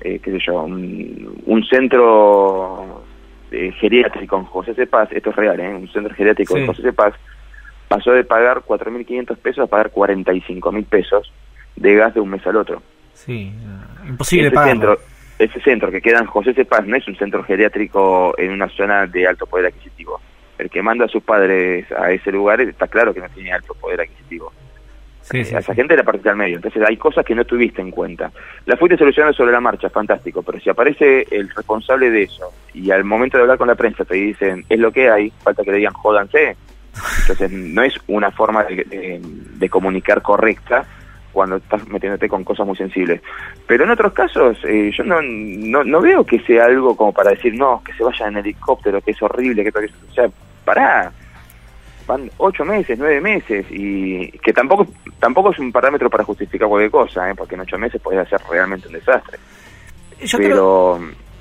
eh, 0.00 0.20
qué 0.22 0.30
sé 0.30 0.38
yo, 0.46 0.62
un, 0.62 1.64
centro 1.68 3.04
eh, 3.50 3.72
geriátrico 3.80 4.36
en 4.36 4.44
José 4.44 4.74
Cepaz, 4.74 5.10
esto 5.12 5.30
es 5.30 5.36
real, 5.36 5.58
¿eh? 5.60 5.74
un 5.74 5.88
centro 5.88 6.14
geriátrico 6.14 6.56
en 6.56 6.66
José 6.66 6.82
Cepaz, 6.82 7.14
pasó 7.88 8.12
de 8.12 8.24
pagar 8.24 8.62
4.500 8.66 9.36
pesos 9.38 9.64
a 9.64 9.66
pagar 9.66 9.90
45.000 9.90 10.84
pesos 10.84 11.32
de 11.76 11.94
gas 11.94 12.14
de 12.14 12.20
un 12.20 12.30
mes 12.30 12.46
al 12.46 12.56
otro. 12.56 12.82
Sí, 13.14 13.52
imposible 14.06 14.48
ese 14.48 14.64
centro, 14.64 14.98
ese 15.38 15.60
centro 15.60 15.90
que 15.90 16.00
queda 16.00 16.18
en 16.18 16.26
José 16.26 16.54
Cepaz 16.54 16.86
no 16.86 16.96
es 16.96 17.06
un 17.08 17.16
centro 17.16 17.42
geriátrico 17.42 18.34
en 18.38 18.52
una 18.52 18.68
zona 18.68 19.06
de 19.06 19.26
alto 19.26 19.46
poder 19.46 19.66
adquisitivo. 19.66 20.20
El 20.58 20.70
que 20.70 20.82
manda 20.82 21.04
a 21.04 21.08
sus 21.08 21.22
padres 21.22 21.90
a 21.92 22.10
ese 22.10 22.32
lugar 22.32 22.60
está 22.60 22.88
claro 22.88 23.14
que 23.14 23.20
no 23.20 23.28
tiene 23.30 23.52
alto 23.52 23.74
poder 23.74 24.00
adquisitivo. 24.00 24.52
Sí, 25.22 25.44
sí, 25.44 25.54
a 25.54 25.58
esa 25.58 25.74
gente 25.74 25.94
era 25.94 26.02
parte 26.04 26.28
al 26.28 26.36
medio. 26.36 26.56
Entonces 26.56 26.82
hay 26.82 26.96
cosas 26.96 27.24
que 27.24 27.34
no 27.34 27.44
tuviste 27.44 27.82
en 27.82 27.90
cuenta. 27.90 28.32
La 28.64 28.76
fuiste 28.76 28.96
solucionando 28.96 29.36
sobre 29.36 29.52
la 29.52 29.60
marcha, 29.60 29.90
fantástico, 29.90 30.42
pero 30.42 30.58
si 30.58 30.70
aparece 30.70 31.26
el 31.30 31.50
responsable 31.50 32.10
de 32.10 32.22
eso 32.22 32.52
y 32.72 32.90
al 32.90 33.04
momento 33.04 33.36
de 33.36 33.42
hablar 33.42 33.58
con 33.58 33.68
la 33.68 33.74
prensa 33.74 34.04
te 34.04 34.14
dicen 34.14 34.64
es 34.68 34.78
lo 34.78 34.90
que 34.90 35.10
hay, 35.10 35.30
falta 35.42 35.62
que 35.62 35.70
le 35.70 35.78
digan 35.78 35.92
jódanse, 35.92 36.56
entonces 37.20 37.50
no 37.52 37.82
es 37.82 37.94
una 38.08 38.30
forma 38.30 38.64
de 38.64 39.68
comunicar 39.68 40.22
correcta 40.22 40.86
cuando 41.38 41.56
estás 41.56 41.86
metiéndote 41.86 42.28
con 42.28 42.42
cosas 42.42 42.66
muy 42.66 42.76
sensibles. 42.76 43.20
Pero 43.66 43.84
en 43.84 43.90
otros 43.90 44.12
casos, 44.12 44.58
eh, 44.64 44.90
yo 44.96 45.04
no, 45.04 45.22
no, 45.22 45.84
no, 45.84 46.00
veo 46.00 46.24
que 46.24 46.40
sea 46.40 46.64
algo 46.64 46.96
como 46.96 47.12
para 47.12 47.30
decir, 47.30 47.54
no, 47.54 47.80
que 47.84 47.92
se 47.92 48.02
vaya 48.02 48.26
en 48.26 48.38
helicóptero, 48.38 49.00
que 49.00 49.12
es 49.12 49.22
horrible, 49.22 49.62
que 49.62 49.70
todo 49.70 49.84
eso. 49.84 49.94
O 50.10 50.14
sea, 50.14 50.28
pará. 50.64 51.12
Van 52.08 52.30
ocho 52.38 52.64
meses, 52.64 52.98
nueve 52.98 53.20
meses, 53.20 53.66
y 53.70 54.30
que 54.38 54.52
tampoco 54.52 54.86
tampoco 55.20 55.50
es 55.50 55.58
un 55.58 55.70
parámetro 55.70 56.08
para 56.08 56.24
justificar 56.24 56.66
cualquier 56.66 56.90
cosa, 56.90 57.30
¿eh? 57.30 57.34
porque 57.36 57.54
en 57.54 57.60
ocho 57.60 57.78
meses 57.78 58.00
puede 58.00 58.26
ser 58.26 58.40
realmente 58.50 58.88
un 58.88 58.94
desastre. 58.94 59.38
Yo 60.22 60.38
Pero. 60.38 60.98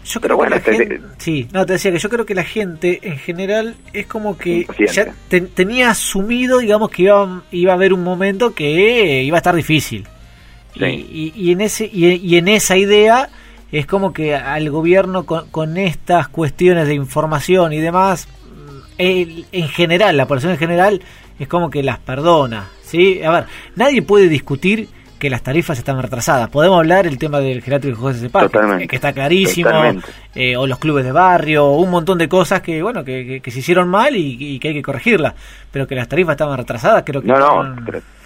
Yo 0.08 0.22
creo 0.22 0.40
que 0.40 0.50
la 0.50 0.60
gente, 0.62 1.02
sí, 1.18 1.48
no, 1.52 1.66
te 1.66 1.74
decía 1.74 1.92
que 1.92 2.00
yo 2.00 2.10
creo 2.10 2.26
que 2.26 2.34
la 2.34 2.46
gente 2.46 3.00
en 3.02 3.18
general 3.18 3.76
es 3.92 4.08
como 4.08 4.38
que 4.38 4.66
ya 4.94 5.14
tenía 5.27 5.90
asumido, 5.90 6.60
digamos, 6.60 6.90
que 6.92 7.03
iba, 7.03 7.44
iba 7.51 7.72
a 7.74 7.75
haber 7.75 7.92
un 7.92 8.03
momento 8.03 8.53
que 8.53 9.24
iba 9.24 9.36
a 9.38 9.40
estar 9.40 9.55
difícil. 9.55 10.08
Y, 10.75 11.34
y, 11.36 11.51
en 11.51 11.62
ese 11.62 11.90
y, 11.92 12.38
en 12.38 12.48
esa 12.48 12.77
idea 12.77 13.29
es 13.72 13.86
como 13.86 14.14
que 14.14 14.36
al 14.36 14.70
gobierno 14.70 15.25
con, 15.25 15.50
con 15.50 15.75
estas 15.75 16.27
cuestiones 16.29 16.88
de 16.88 16.94
información 16.94 17.74
y 17.74 17.79
demás, 17.79 18.27
en 18.98 19.68
general, 19.70 20.16
la 20.16 20.25
población 20.27 20.53
en 20.53 20.58
general 20.58 21.01
es 21.40 21.48
como 21.48 21.70
que 21.70 21.84
las 21.84 22.00
perdona, 22.00 22.70
¿sí? 22.81 23.22
A 23.24 23.31
ver, 23.31 23.46
nadie 23.75 24.01
puede 24.01 24.29
discutir 24.29 24.88
que 25.20 25.30
las 25.30 25.44
tarifas 25.44 25.77
están 25.77 26.01
retrasadas. 26.01 26.50
Podemos 26.50 26.77
hablar 26.80 27.08
el 27.08 27.18
tema 27.18 27.40
del 27.40 27.62
geriátrico 27.62 27.98
José 27.98 28.20
Cepaz, 28.20 28.51
que, 28.51 28.96
está 28.96 29.14
clarísimo, 29.14 29.70
eh, 30.36 30.56
o 30.56 30.68
los 30.68 30.80
clubes 30.80 31.03
de 31.03 31.12
barrio, 31.12 31.72
un 31.72 31.90
montón 31.90 32.18
de 32.18 32.27
cosas 32.30 32.62
que 32.62 32.82
bueno 32.82 33.03
que, 33.03 33.42
se 33.46 33.60
hicieron 33.60 33.90
mal 33.90 34.16
y, 34.16 34.60
que 34.60 34.70
hay 34.70 34.74
que 34.74 34.82
corregirlas, 34.82 35.34
pero 35.72 35.88
que 35.88 35.96
las 35.96 36.08
tarifas 36.08 36.34
estaban 36.34 36.58
retrasadas, 36.58 37.03
creo 37.06 37.22
que 37.22 37.27
no, 37.27 37.64
no, 37.64 37.75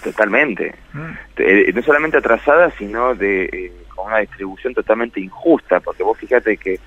totalmente. 0.04 0.76
Mm. 0.94 1.12
Eh, 1.38 1.72
no 1.74 1.82
solamente 1.82 2.18
atrasadas, 2.18 2.74
sino 2.78 3.16
de 3.16 3.46
eh, 3.46 3.72
con 3.96 4.08
una 4.08 4.20
distribución 4.20 4.74
totalmente 4.74 5.20
injusta, 5.20 5.80
porque 5.80 6.04
vos 6.04 6.18
fíjate 6.18 6.58
que 6.58 6.80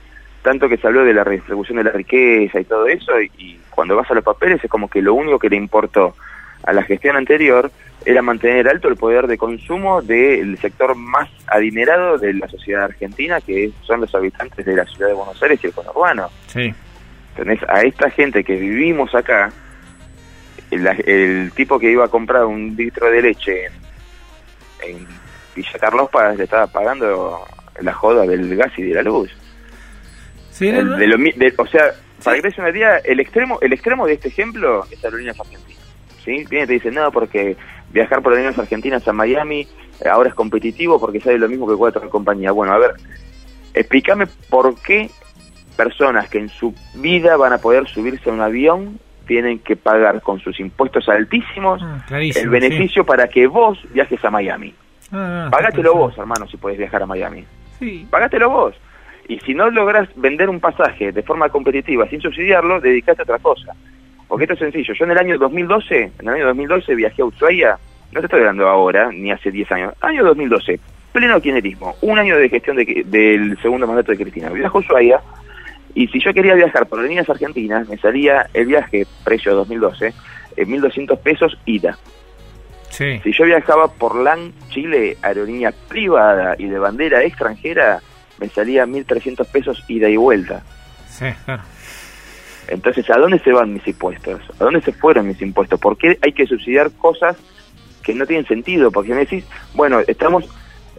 tanto 0.42 0.68
que 0.68 0.76
se 0.76 0.86
habló 0.86 1.04
de 1.04 1.14
la 1.14 1.24
redistribución 1.24 1.78
de 1.78 1.84
la 1.84 1.92
riqueza 1.92 2.60
y 2.60 2.64
todo 2.64 2.86
eso, 2.86 3.12
y 3.20 3.58
cuando 3.70 3.96
vas 3.96 4.10
a 4.10 4.14
los 4.14 4.24
papeles 4.24 4.62
es 4.62 4.70
como 4.70 4.88
que 4.88 5.00
lo 5.00 5.14
único 5.14 5.38
que 5.38 5.48
le 5.48 5.56
importó 5.56 6.14
a 6.66 6.72
la 6.72 6.82
gestión 6.82 7.16
anterior 7.16 7.70
era 8.04 8.22
mantener 8.22 8.68
alto 8.68 8.88
el 8.88 8.96
poder 8.96 9.26
de 9.26 9.38
consumo 9.38 10.02
del 10.02 10.58
sector 10.58 10.94
más 10.94 11.28
adinerado 11.46 12.18
de 12.18 12.34
la 12.34 12.48
sociedad 12.48 12.84
argentina, 12.84 13.40
que 13.40 13.70
son 13.82 14.00
los 14.00 14.14
habitantes 14.14 14.64
de 14.64 14.76
la 14.76 14.84
ciudad 14.84 15.08
de 15.08 15.14
Buenos 15.14 15.42
Aires 15.42 15.60
y 15.62 15.66
el 15.68 15.72
conurbano. 15.72 16.28
Sí. 16.48 16.74
Entonces, 17.36 17.68
a 17.68 17.82
esta 17.82 18.10
gente 18.10 18.44
que 18.44 18.56
vivimos 18.56 19.14
acá, 19.14 19.52
el, 20.70 21.52
tipo 21.52 21.78
que 21.78 21.90
iba 21.90 22.04
a 22.04 22.08
comprar 22.08 22.44
un 22.44 22.74
litro 22.76 23.10
de 23.10 23.22
leche 23.22 23.66
en, 24.86 25.06
Villa 25.54 25.78
Carlos 25.78 26.10
Paz 26.10 26.36
le 26.36 26.44
estaba 26.44 26.66
pagando 26.66 27.46
la 27.80 27.92
joda 27.92 28.26
del 28.26 28.56
gas 28.56 28.72
y 28.76 28.82
de 28.82 28.94
la 28.94 29.02
luz. 29.02 29.30
Sí, 30.50 30.68
o 30.68 31.66
sea, 31.66 31.94
para 32.24 32.40
que 32.40 32.50
te 32.50 32.60
una 32.60 32.70
idea, 32.70 32.98
el 32.98 33.20
extremo, 33.20 33.58
el 33.60 33.72
extremo 33.72 34.06
de 34.06 34.14
este 34.14 34.28
ejemplo 34.28 34.84
es 34.90 35.04
Aerolíneas 35.04 35.38
Argentinas. 35.38 35.73
¿Sí? 36.24 36.44
Viene 36.48 36.64
y 36.64 36.66
te 36.66 36.72
dice, 36.74 36.90
no, 36.90 37.10
porque 37.10 37.56
viajar 37.90 38.22
por 38.22 38.32
aerolíneas 38.32 38.58
argentinas 38.58 39.06
a 39.06 39.12
Miami 39.12 39.66
eh, 40.04 40.08
ahora 40.08 40.28
es 40.28 40.34
competitivo 40.34 41.00
porque 41.00 41.20
sale 41.20 41.38
lo 41.38 41.48
mismo 41.48 41.68
que 41.68 41.76
cualquier 41.76 42.08
compañía. 42.08 42.52
Bueno, 42.52 42.72
a 42.72 42.78
ver, 42.78 42.92
explícame 43.74 44.26
por 44.48 44.80
qué 44.80 45.10
personas 45.76 46.28
que 46.28 46.38
en 46.38 46.48
su 46.48 46.74
vida 46.94 47.36
van 47.36 47.52
a 47.52 47.58
poder 47.58 47.88
subirse 47.88 48.30
a 48.30 48.32
un 48.32 48.40
avión 48.40 48.98
tienen 49.26 49.58
que 49.58 49.76
pagar 49.76 50.20
con 50.20 50.38
sus 50.40 50.60
impuestos 50.60 51.08
altísimos 51.08 51.80
ah, 51.82 52.04
el 52.10 52.48
beneficio 52.50 53.04
para 53.04 53.26
que 53.28 53.46
vos 53.46 53.78
viajes 53.92 54.22
a 54.24 54.30
Miami. 54.30 54.74
Ah, 55.12 55.48
Pagátelo 55.50 55.94
vos, 55.94 56.18
hermano, 56.18 56.46
si 56.46 56.56
puedes 56.56 56.78
viajar 56.78 57.02
a 57.02 57.06
Miami. 57.06 57.44
Sí. 57.78 58.06
Pagátelo 58.10 58.50
vos. 58.50 58.74
Y 59.28 59.38
si 59.40 59.54
no 59.54 59.70
logras 59.70 60.08
vender 60.16 60.50
un 60.50 60.60
pasaje 60.60 61.12
de 61.12 61.22
forma 61.22 61.48
competitiva 61.48 62.06
sin 62.08 62.20
subsidiarlo, 62.20 62.80
dedicate 62.80 63.22
a 63.22 63.24
otra 63.24 63.38
cosa. 63.38 63.74
Porque 64.34 64.52
esto 64.52 64.54
es 64.54 64.72
sencillo. 64.72 64.94
Yo 64.94 65.04
en 65.04 65.12
el 65.12 65.18
año 65.18 65.38
2012, 65.38 66.02
en 66.18 66.28
el 66.28 66.34
año 66.34 66.46
2012 66.46 66.96
viajé 66.96 67.22
a 67.22 67.24
Ushuaia, 67.24 67.78
no 68.10 68.18
te 68.18 68.26
estoy 68.26 68.40
hablando 68.40 68.68
ahora, 68.68 69.12
ni 69.12 69.30
hace 69.30 69.52
10 69.52 69.70
años, 69.70 69.94
año 70.00 70.24
2012, 70.24 70.80
pleno 71.12 71.40
kirchnerismo, 71.40 71.94
un 72.00 72.18
año 72.18 72.36
de 72.36 72.48
gestión 72.48 72.76
del 72.76 73.56
segundo 73.62 73.86
mandato 73.86 74.10
de 74.10 74.18
Cristina. 74.18 74.48
Viajo 74.48 74.78
a 74.78 74.80
Ushuaia 74.80 75.20
y 75.94 76.08
si 76.08 76.18
yo 76.18 76.34
quería 76.34 76.54
viajar 76.54 76.86
por 76.86 77.00
líneas 77.00 77.30
argentinas, 77.30 77.88
me 77.88 77.96
salía 77.96 78.48
el 78.54 78.66
viaje, 78.66 79.06
precio 79.22 79.52
de 79.52 79.58
2012, 79.58 80.12
en 80.56 80.68
1.200 80.68 81.16
pesos 81.20 81.56
ida. 81.64 81.96
Sí. 82.90 83.20
Si 83.22 83.30
yo 83.30 83.44
viajaba 83.44 83.86
por 83.86 84.16
LAN 84.16 84.52
Chile, 84.70 85.16
aerolínea 85.22 85.72
privada 85.88 86.56
y 86.58 86.66
de 86.66 86.80
bandera 86.80 87.22
extranjera, 87.22 88.00
me 88.40 88.48
salía 88.48 88.84
1.300 88.84 89.46
pesos 89.46 89.84
ida 89.86 90.08
y 90.08 90.16
vuelta. 90.16 90.64
Sí, 91.08 91.26
claro. 91.44 91.62
Entonces, 92.68 93.08
¿a 93.10 93.18
dónde 93.18 93.38
se 93.38 93.52
van 93.52 93.74
mis 93.74 93.86
impuestos? 93.86 94.40
¿A 94.58 94.64
dónde 94.64 94.80
se 94.80 94.92
fueron 94.92 95.26
mis 95.26 95.40
impuestos? 95.42 95.78
¿Por 95.80 95.96
qué 95.96 96.18
hay 96.22 96.32
que 96.32 96.46
subsidiar 96.46 96.90
cosas 96.92 97.36
que 98.02 98.14
no 98.14 98.26
tienen 98.26 98.46
sentido? 98.46 98.90
Porque 98.90 99.12
me 99.12 99.20
decís, 99.20 99.44
bueno, 99.74 100.00
estamos 100.06 100.48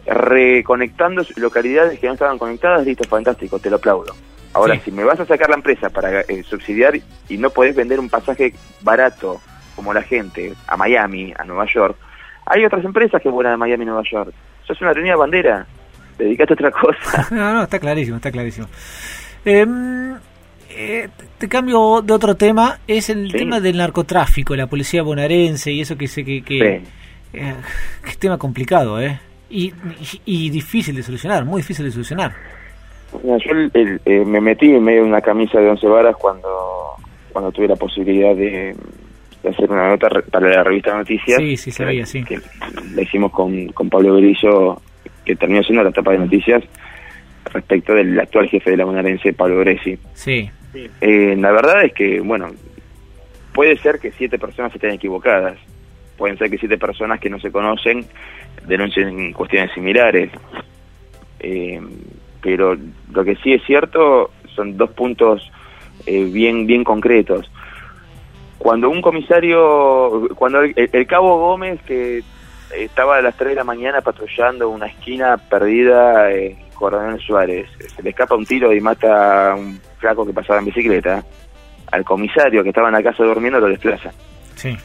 reconectando 0.06 1.22
localidades 1.36 1.98
que 1.98 2.06
no 2.06 2.12
estaban 2.12 2.38
conectadas, 2.38 2.84
listo, 2.86 3.04
fantástico, 3.04 3.58
te 3.58 3.70
lo 3.70 3.76
aplaudo. 3.76 4.14
Ahora, 4.52 4.78
si 4.80 4.90
me 4.90 5.04
vas 5.04 5.20
a 5.20 5.26
sacar 5.26 5.50
la 5.50 5.56
empresa 5.56 5.90
para 5.90 6.22
eh, 6.22 6.42
subsidiar 6.42 6.94
y 7.28 7.36
no 7.36 7.50
podés 7.50 7.76
vender 7.76 8.00
un 8.00 8.08
pasaje 8.08 8.54
barato 8.80 9.38
como 9.74 9.92
la 9.92 10.00
gente 10.00 10.54
a 10.66 10.78
Miami, 10.78 11.34
a 11.36 11.44
Nueva 11.44 11.66
York, 11.66 11.96
hay 12.46 12.64
otras 12.64 12.82
empresas 12.84 13.20
que 13.20 13.28
vuelan 13.28 13.54
a 13.54 13.56
Miami 13.58 13.82
y 13.82 13.86
Nueva 13.86 14.02
York. 14.10 14.32
Sos 14.66 14.80
una 14.80 14.94
reunión 14.94 15.14
de 15.14 15.20
bandera, 15.20 15.66
dedicate 16.16 16.52
a 16.52 16.54
otra 16.54 16.70
cosa. 16.70 17.28
no, 17.34 17.52
no, 17.52 17.62
está 17.64 17.78
clarísimo, 17.78 18.16
está 18.16 18.30
clarísimo. 18.30 18.66
Eh, 19.44 19.66
eh, 20.76 21.08
te 21.38 21.48
cambio 21.48 22.02
de 22.02 22.12
otro 22.12 22.36
tema, 22.36 22.80
es 22.86 23.08
el 23.10 23.32
tema 23.32 23.60
del 23.60 23.78
narcotráfico, 23.78 24.54
la 24.54 24.66
policía 24.66 25.02
bonaerense 25.02 25.72
y 25.72 25.80
eso 25.80 25.96
que 25.96 26.06
sé 26.06 26.24
que... 26.24 26.42
que 26.42 26.82
Eh, 27.32 27.54
qué 28.04 28.12
tema 28.18 28.38
complicado, 28.38 29.00
¿eh? 29.00 29.18
Y, 29.50 29.72
y, 30.24 30.50
difícil 30.50 30.96
de 30.96 31.02
solucionar, 31.02 31.44
muy 31.44 31.60
difícil 31.60 31.84
de 31.84 31.90
solucionar. 31.92 32.32
yo 33.12 33.52
eh, 33.74 34.24
me 34.24 34.40
metí 34.40 34.66
en 34.66 34.82
medio 34.82 35.02
de 35.02 35.08
una 35.08 35.20
camisa 35.20 35.60
de 35.60 35.68
once 35.68 35.86
varas 35.86 36.16
cuando, 36.16 36.48
cuando 37.32 37.52
tuve 37.52 37.68
la 37.68 37.76
posibilidad 37.76 38.34
de, 38.34 38.74
hacer 39.48 39.70
una 39.70 39.90
nota 39.90 40.08
para 40.30 40.48
la 40.48 40.64
revista 40.64 40.96
Noticias. 40.96 41.38
Sí, 41.38 41.56
sí, 41.56 41.70
sabía, 41.70 42.04
sí. 42.06 42.24
Que 42.24 42.40
la 42.94 43.02
hicimos 43.02 43.30
con, 43.30 43.68
con 43.68 43.88
Pablo 43.88 44.14
Berillo, 44.14 44.80
que 45.24 45.36
terminó 45.36 45.62
siendo 45.62 45.84
la 45.84 45.90
etapa 45.90 46.12
de 46.12 46.18
noticias 46.18 46.64
respecto 47.52 47.94
del 47.94 48.18
actual 48.18 48.48
jefe 48.48 48.70
de 48.70 48.76
la 48.78 48.84
bonaerense, 48.84 49.32
Pablo 49.32 49.60
Gresi. 49.60 49.96
Sí. 50.14 50.50
Eh, 51.00 51.36
la 51.38 51.52
verdad 51.52 51.84
es 51.84 51.92
que, 51.92 52.20
bueno, 52.20 52.50
puede 53.52 53.76
ser 53.78 53.98
que 53.98 54.12
siete 54.12 54.38
personas 54.38 54.74
estén 54.74 54.92
equivocadas. 54.92 55.58
Pueden 56.16 56.38
ser 56.38 56.50
que 56.50 56.58
siete 56.58 56.78
personas 56.78 57.20
que 57.20 57.30
no 57.30 57.38
se 57.40 57.50
conocen 57.50 58.06
denuncien 58.66 59.32
cuestiones 59.32 59.72
similares. 59.72 60.30
Eh, 61.40 61.80
pero 62.42 62.76
lo 63.12 63.24
que 63.24 63.36
sí 63.36 63.52
es 63.52 63.62
cierto 63.64 64.30
son 64.54 64.76
dos 64.76 64.90
puntos 64.90 65.50
eh, 66.06 66.24
bien 66.24 66.66
bien 66.66 66.84
concretos. 66.84 67.50
Cuando 68.58 68.88
un 68.88 69.02
comisario, 69.02 70.28
cuando 70.34 70.62
el, 70.62 71.06
cabo 71.06 71.38
Gómez 71.38 71.80
que 71.82 72.22
estaba 72.74 73.18
a 73.18 73.22
las 73.22 73.36
3 73.36 73.50
de 73.50 73.54
la 73.56 73.64
mañana 73.64 74.00
patrullando 74.00 74.68
una 74.68 74.86
esquina 74.86 75.36
perdida 75.36 76.30
en 76.32 76.56
Coronel 76.74 77.20
Suárez, 77.20 77.68
se 77.94 78.02
le 78.02 78.10
escapa 78.10 78.34
un 78.34 78.46
tiro 78.46 78.72
y 78.72 78.80
mata 78.80 79.52
a 79.52 79.54
un 79.54 79.80
flaco 79.98 80.26
que 80.26 80.32
pasaba 80.32 80.58
en 80.58 80.66
bicicleta, 80.66 81.24
al 81.90 82.04
comisario 82.04 82.62
que 82.62 82.68
estaba 82.70 82.88
en 82.88 82.94
la 82.94 83.02
casa 83.02 83.24
durmiendo 83.24 83.60
lo 83.60 83.68
desplaza. 83.68 84.12
Sí. 84.54 84.76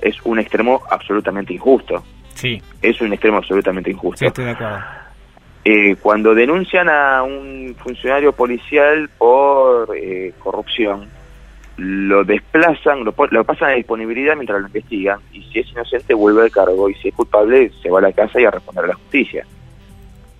Es 0.00 0.16
un 0.24 0.38
extremo 0.38 0.82
absolutamente 0.88 1.52
injusto. 1.52 2.02
Sí. 2.34 2.62
Es 2.80 3.00
un 3.00 3.12
extremo 3.12 3.38
absolutamente 3.38 3.90
injusto. 3.90 4.18
Sí, 4.18 4.26
estoy 4.26 4.44
de 4.46 4.50
acuerdo. 4.52 4.78
Eh, 5.62 5.96
cuando 6.00 6.34
denuncian 6.34 6.88
a 6.88 7.22
un 7.22 7.76
funcionario 7.78 8.32
policial 8.32 9.10
por 9.18 9.94
eh, 9.94 10.32
corrupción, 10.38 11.06
lo 11.80 12.24
desplazan, 12.24 13.04
lo, 13.04 13.14
lo, 13.30 13.44
pasan 13.44 13.70
a 13.70 13.72
disponibilidad 13.72 14.34
mientras 14.34 14.60
lo 14.60 14.66
investigan, 14.66 15.18
y 15.32 15.42
si 15.44 15.60
es 15.60 15.70
inocente 15.70 16.12
vuelve 16.12 16.42
al 16.42 16.50
cargo, 16.50 16.90
y 16.90 16.94
si 16.96 17.08
es 17.08 17.14
culpable 17.14 17.70
se 17.82 17.88
va 17.88 18.00
a 18.00 18.02
la 18.02 18.12
casa 18.12 18.38
y 18.38 18.44
a 18.44 18.50
responder 18.50 18.84
a 18.84 18.88
la 18.88 18.94
justicia. 18.94 19.46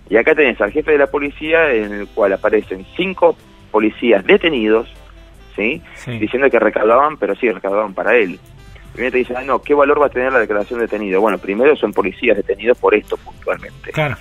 Y 0.07 0.17
acá 0.17 0.35
tenés 0.35 0.61
al 0.61 0.71
jefe 0.71 0.91
de 0.91 0.99
la 0.99 1.07
policía, 1.07 1.73
en 1.73 1.93
el 1.93 2.07
cual 2.07 2.33
aparecen 2.33 2.85
cinco 2.95 3.35
policías 3.71 4.23
detenidos, 4.23 4.87
¿sí? 5.55 5.81
Diciendo 6.05 6.49
que 6.49 6.59
recaudaban, 6.59 7.17
pero 7.17 7.33
sí, 7.35 7.49
recaudaban 7.49 7.95
para 7.95 8.15
él. 8.17 8.39
Primero 8.93 9.11
te 9.13 9.17
dicen, 9.19 9.37
ah, 9.37 9.43
no, 9.43 9.61
¿qué 9.61 9.73
valor 9.73 9.99
va 9.99 10.07
a 10.07 10.09
tener 10.09 10.31
la 10.31 10.39
declaración 10.39 10.79
de 10.79 10.85
detenido? 10.85 11.21
Bueno, 11.21 11.39
primero 11.39 11.75
son 11.75 11.91
policías 11.91 12.37
detenidos 12.37 12.77
por 12.77 12.93
esto 12.93 13.17
puntualmente. 13.17 13.91
Claro. 13.91 14.15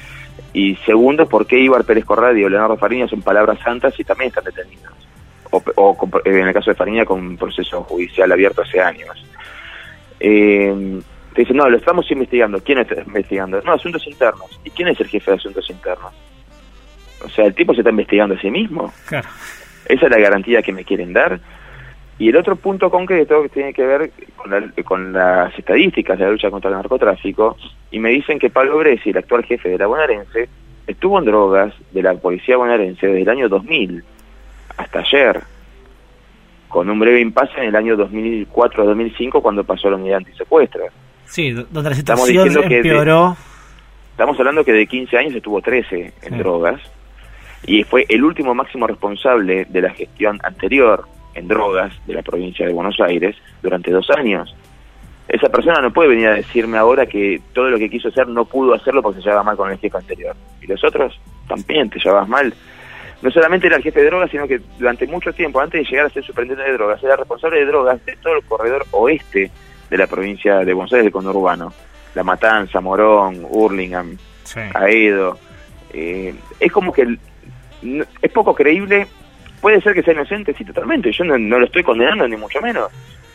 Y 0.54 0.76
segundo, 0.86 1.28
¿por 1.28 1.46
qué 1.46 1.58
Ibar 1.58 1.84
Pérez 1.84 2.04
Corradi 2.04 2.40
y 2.40 2.48
Leonardo 2.48 2.76
Fariña 2.76 3.08
son 3.08 3.20
palabras 3.20 3.58
santas 3.62 3.92
y 3.98 4.04
también 4.04 4.28
están 4.28 4.44
detenidos? 4.44 5.09
O, 5.50 5.96
en 6.24 6.46
el 6.46 6.52
caso 6.52 6.70
de 6.70 6.76
Fariña 6.76 7.04
con 7.04 7.20
un 7.20 7.36
proceso 7.36 7.82
judicial 7.82 8.30
abierto 8.30 8.62
hace 8.62 8.80
años. 8.80 9.24
Eh, 10.20 11.00
te 11.34 11.42
dicen, 11.42 11.56
no, 11.56 11.68
lo 11.68 11.76
estamos 11.76 12.10
investigando. 12.10 12.60
¿Quién 12.62 12.78
está 12.78 13.00
investigando? 13.02 13.60
No, 13.62 13.72
asuntos 13.72 14.06
internos. 14.06 14.60
¿Y 14.64 14.70
quién 14.70 14.88
es 14.88 15.00
el 15.00 15.08
jefe 15.08 15.30
de 15.30 15.36
asuntos 15.36 15.68
internos? 15.70 16.12
O 17.24 17.28
sea, 17.28 17.46
el 17.46 17.54
tipo 17.54 17.74
se 17.74 17.80
está 17.80 17.90
investigando 17.90 18.34
a 18.34 18.40
sí 18.40 18.50
mismo. 18.50 18.92
Claro. 19.06 19.28
Esa 19.86 20.06
es 20.06 20.10
la 20.10 20.18
garantía 20.18 20.62
que 20.62 20.72
me 20.72 20.84
quieren 20.84 21.12
dar. 21.12 21.40
Y 22.18 22.28
el 22.28 22.36
otro 22.36 22.56
punto 22.56 22.90
concreto 22.90 23.42
que 23.42 23.48
tiene 23.48 23.72
que 23.72 23.86
ver 23.86 24.12
con, 24.84 25.12
las 25.12 25.58
estadísticas 25.58 26.18
de 26.18 26.26
la 26.26 26.30
lucha 26.32 26.50
contra 26.50 26.68
el 26.68 26.76
narcotráfico, 26.76 27.56
y 27.90 27.98
me 27.98 28.10
dicen 28.10 28.38
que 28.38 28.50
Pablo 28.50 28.78
Gresi, 28.78 29.10
el 29.10 29.16
actual 29.16 29.44
jefe 29.44 29.70
de 29.70 29.78
la 29.78 29.86
bonaerense, 29.86 30.48
estuvo 30.86 31.18
en 31.18 31.24
drogas 31.24 31.72
de 31.92 32.02
la 32.02 32.14
policía 32.14 32.58
bonaerense 32.58 33.06
desde 33.06 33.22
el 33.22 33.28
año 33.28 33.48
2000 33.48 34.04
hasta 34.76 35.00
ayer, 35.00 35.42
con 36.68 36.88
un 36.88 36.98
breve 36.98 37.20
impasse 37.20 37.58
en 37.58 37.68
el 37.68 37.76
año 37.76 37.96
2004-2005 37.96 39.42
cuando 39.42 39.64
pasó 39.64 39.90
la 39.90 39.96
unidad 39.96 40.18
antisecuestro. 40.18 40.84
Sí, 41.26 41.50
donde 41.52 41.90
la 41.90 41.96
situación 41.96 42.48
estamos 42.48 42.70
empeoró. 42.70 43.36
estamos 44.12 44.38
hablando 44.38 44.64
que 44.64 44.72
de 44.72 44.86
15 44.86 45.16
años 45.16 45.34
estuvo 45.34 45.60
13 45.60 46.12
en 46.22 46.38
drogas, 46.38 46.80
y 47.66 47.84
fue 47.84 48.06
el 48.08 48.24
último 48.24 48.54
máximo 48.54 48.86
responsable 48.86 49.66
de 49.66 49.82
la 49.82 49.90
gestión 49.90 50.38
anterior 50.42 51.06
en 51.34 51.46
drogas 51.46 51.92
de 52.06 52.14
la 52.14 52.22
provincia 52.22 52.66
de 52.66 52.72
Buenos 52.72 52.98
Aires 53.00 53.36
durante 53.62 53.90
dos 53.90 54.08
años. 54.10 54.54
Esa 55.28 55.48
persona 55.48 55.80
no 55.80 55.92
puede 55.92 56.08
venir 56.08 56.26
a 56.26 56.34
decirme 56.34 56.78
ahora 56.78 57.06
que 57.06 57.40
todo 57.52 57.70
lo 57.70 57.78
que 57.78 57.88
quiso 57.88 58.08
hacer 58.08 58.26
no 58.26 58.44
pudo 58.44 58.74
hacerlo 58.74 59.02
porque 59.02 59.20
se 59.20 59.24
llevaba 59.24 59.44
mal 59.44 59.56
con 59.56 59.70
el 59.70 59.78
jefe 59.78 59.96
anterior. 59.96 60.34
Y 60.60 60.66
los 60.66 60.82
otros 60.82 61.20
también 61.46 61.88
te 61.88 62.00
llevabas 62.00 62.28
mal. 62.28 62.52
No 63.22 63.30
solamente 63.30 63.66
era 63.66 63.76
el 63.76 63.82
jefe 63.82 64.00
de 64.00 64.06
drogas, 64.06 64.30
sino 64.30 64.48
que 64.48 64.60
durante 64.78 65.06
mucho 65.06 65.32
tiempo, 65.32 65.60
antes 65.60 65.82
de 65.82 65.90
llegar 65.90 66.06
a 66.06 66.10
ser 66.10 66.24
superintendente 66.24 66.70
de 66.70 66.78
drogas, 66.78 67.02
era 67.02 67.16
responsable 67.16 67.60
de 67.60 67.66
drogas 67.66 68.04
de 68.06 68.16
todo 68.16 68.34
el 68.36 68.44
corredor 68.44 68.86
oeste 68.92 69.50
de 69.90 69.96
la 69.98 70.06
provincia 70.06 70.58
de 70.58 70.72
Buenos 70.72 70.92
Aires, 70.92 71.06
de 71.06 71.12
conurbano. 71.12 71.72
La 72.14 72.24
Matanza, 72.24 72.80
Morón, 72.80 73.46
Hurlingham, 73.48 74.16
Aedo. 74.74 75.38
Eh, 75.92 76.34
es 76.58 76.72
como 76.72 76.92
que 76.92 77.18
es 78.22 78.32
poco 78.32 78.54
creíble 78.54 79.06
Puede 79.60 79.80
ser 79.82 79.94
que 79.94 80.02
sea 80.02 80.14
inocente, 80.14 80.54
sí, 80.56 80.64
totalmente. 80.64 81.12
Yo 81.12 81.24
no, 81.24 81.36
lo 81.36 81.66
estoy 81.66 81.82
condenando, 81.82 82.26
ni 82.26 82.36
mucho 82.36 82.60
menos. 82.60 82.90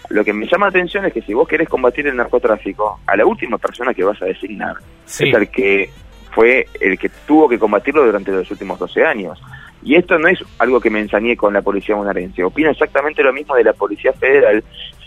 Lo 0.09 0.23
que 0.23 0.33
me 0.33 0.47
llama 0.47 0.67
la 0.67 0.69
atención 0.71 1.05
es 1.05 1.13
que 1.13 1.21
si 1.21 1.33
vos 1.33 1.47
querés 1.47 1.69
combatir 1.69 2.07
el 2.07 2.15
narcotráfico, 2.15 2.99
a 3.05 3.15
la 3.15 3.25
última 3.25 3.57
persona 3.57 3.93
que 3.93 4.03
vas 4.03 4.21
a 4.21 4.25
designar 4.25 4.75
es 5.05 5.21
el 5.21 5.49
que 5.49 5.89
fue 6.31 6.67
el 6.79 6.97
que 6.97 7.09
tuvo 7.25 7.47
que 7.47 7.57
combatirlo 7.57 8.05
durante 8.05 8.31
los 8.31 8.49
últimos 8.51 8.77
12 8.79 9.03
años. 9.03 9.41
Y 9.85 9.95
esto 9.95 10.17
no 10.17 10.27
es 10.27 10.39
algo 10.57 10.81
que 10.81 10.89
me 10.89 10.99
ensañé 10.99 11.37
con 11.37 11.53
la 11.53 11.61
policía 11.61 11.95
bonaerense. 11.95 12.43
Opino 12.43 12.71
exactamente 12.71 13.21
lo 13.21 13.31
mismo 13.31 13.55
de 13.55 13.63
la 13.63 13.73
policía 13.73 14.11
federal 14.13 14.63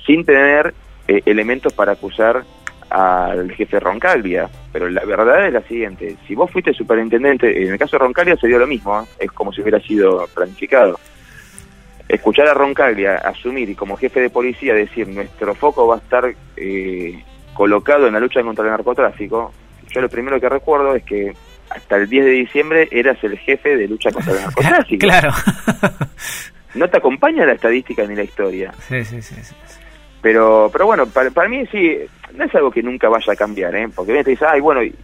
sin 0.07 0.25
tener 0.25 0.73
eh, 1.09 1.21
elementos 1.27 1.73
para 1.73 1.93
acusar 1.93 2.45
al 2.89 3.51
jefe 3.53 3.81
Roncaglia, 3.81 4.49
pero 4.73 4.89
la 4.89 5.05
verdad 5.05 5.47
es 5.47 5.53
la 5.53 5.63
siguiente, 5.63 6.17
si 6.27 6.35
vos 6.35 6.51
fuiste 6.51 6.73
superintendente, 6.73 7.63
en 7.63 7.73
el 7.73 7.79
caso 7.79 7.97
de 7.97 8.05
Roncaglia 8.05 8.37
se 8.37 8.47
dio 8.47 8.59
lo 8.59 8.67
mismo, 8.67 8.99
¿eh? 9.01 9.05
es 9.19 9.33
como 9.33 9.53
si 9.53 9.61
hubiera 9.61 9.81
sido 9.81 10.27
planificado. 10.35 10.99
Escuchar 12.09 12.47
a 12.49 12.55
Roncaglia 12.55 13.17
asumir 13.17 13.69
y 13.69 13.75
como 13.75 13.97
jefe 13.99 14.21
de 14.21 14.31
policía 14.31 14.73
decir 14.73 15.07
nuestro 15.09 15.55
foco 15.55 15.87
va 15.87 15.97
a 15.97 15.99
estar 15.99 16.35
eh, 16.57 17.23
colocado 17.53 18.07
en 18.07 18.15
la 18.15 18.21
lucha 18.21 18.43
contra 18.43 18.65
el 18.65 18.71
narcotráfico, 18.71 19.53
yo 19.91 20.01
lo 20.01 20.09
primero 20.09 20.41
que 20.41 20.49
recuerdo 20.49 20.95
es 20.95 21.03
que 21.05 21.35
hasta 21.71 21.97
el 21.97 22.09
10 22.09 22.25
de 22.25 22.31
diciembre 22.31 22.89
eras 22.91 23.23
el 23.23 23.39
jefe 23.39 23.77
de 23.77 23.89
lucha 23.89 24.11
contra 24.11 24.33
el 24.33 24.41
narcotráfico. 24.45 25.07
Claro. 25.07 25.33
no 26.75 26.89
te 26.89 26.99
acompaña 26.99 27.47
la 27.47 27.53
estadística 27.53 28.05
ni 28.05 28.15
la 28.15 28.25
historia. 28.25 28.73
Sí, 28.89 29.05
sí, 29.05 29.23
sí. 29.23 29.35
Pero, 30.21 30.69
pero 30.73 30.87
bueno, 30.87 31.07
para, 31.07 31.31
para 31.31 31.49
mí 31.49 31.65
sí, 31.71 31.97
no 32.35 32.45
es 32.45 32.55
algo 32.55 32.71
que 32.71 32.83
nunca 32.83 33.09
vaya 33.09 33.33
a 33.33 33.37
cambiar, 33.37 33.75
¿eh? 33.77 33.89
Porque 33.95 34.13
viene 34.13 34.25
te 34.25 34.31
dice, 34.31 34.47
ay, 34.49 34.61
bueno, 34.61 34.83
y, 34.83 34.95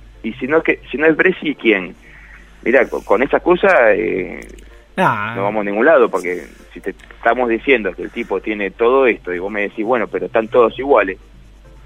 si 0.41 0.47
no 0.47 0.63
que 0.63 0.81
si 0.91 0.97
no 0.97 1.07
es 1.07 1.17
Bresi, 1.17 1.55
¿quién? 1.55 1.95
Mira, 2.63 2.89
con, 2.89 3.23
esa 3.23 3.37
excusa 3.37 3.93
eh, 3.93 4.41
no. 4.97 5.05
vamos 5.05 5.61
a 5.61 5.65
ningún 5.65 5.85
lado, 5.85 6.09
porque 6.09 6.47
si 6.73 6.81
te 6.81 6.91
estamos 6.91 7.49
diciendo 7.49 7.93
que 7.93 8.03
el 8.03 8.11
tipo 8.11 8.41
tiene 8.41 8.71
todo 8.71 9.07
esto 9.07 9.33
y 9.33 9.39
vos 9.39 9.53
me 9.53 9.63
decís, 9.63 9.85
bueno, 9.85 10.09
pero 10.09 10.27
están 10.27 10.49
todos 10.49 10.79
iguales, 10.79 11.19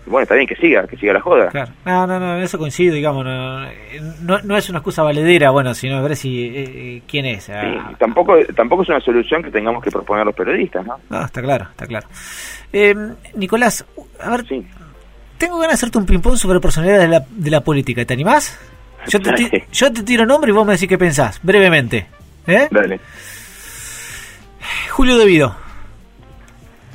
bueno, 0.09 0.23
está 0.23 0.35
bien 0.35 0.47
que 0.47 0.57
siga, 0.57 0.87
que 0.87 0.97
siga 0.97 1.13
la 1.13 1.21
joda. 1.21 1.49
Claro. 1.49 1.73
No, 1.85 2.07
no, 2.07 2.19
no, 2.19 2.37
eso 2.39 2.59
coincido, 2.59 2.95
digamos, 2.95 3.25
no, 3.25 4.39
no, 4.43 4.57
es 4.57 4.69
una 4.69 4.79
excusa 4.79 5.03
valedera, 5.03 5.51
bueno, 5.51 5.75
sino 5.75 6.03
ver 6.03 6.17
si 6.17 6.47
eh, 6.47 6.53
eh, 6.57 7.03
quién 7.07 7.27
es. 7.27 7.51
Ah. 7.51 7.93
tampoco, 7.99 8.37
tampoco 8.55 8.83
es 8.83 8.89
una 8.89 9.01
solución 9.01 9.43
que 9.43 9.51
tengamos 9.51 9.83
que 9.83 9.91
proponer 9.91 10.25
los 10.25 10.35
periodistas, 10.35 10.87
¿no? 10.87 10.99
No, 11.11 11.25
está 11.25 11.43
claro, 11.43 11.67
está 11.71 11.87
claro. 11.87 12.07
Eh, 12.73 12.95
Nicolás, 13.35 13.85
a 14.21 14.31
ver, 14.31 14.45
tengo 15.39 15.59
ganas 15.59 15.69
de 15.69 15.75
hacerte 15.75 15.99
un 15.99 16.07
ping-pong 16.07 16.37
sobre 16.37 16.61
personalidades 16.61 17.03
de 17.03 17.09
la, 17.09 17.25
de 17.29 17.51
la 17.51 17.61
política, 17.61 18.05
¿te 18.05 18.15
animás? 18.15 18.59
Yo 19.07 19.21
te, 19.21 19.67
yo 19.73 19.93
te 19.93 20.03
tiro 20.03 20.27
nombre 20.27 20.51
y 20.51 20.55
vos 20.55 20.67
me 20.67 20.73
decís 20.73 20.89
qué 20.89 20.99
pensás, 20.99 21.41
brevemente. 21.43 22.07
¿eh? 22.47 22.69
Dale. 22.71 23.01
Julio 24.91 25.17
Devido. 25.17 25.55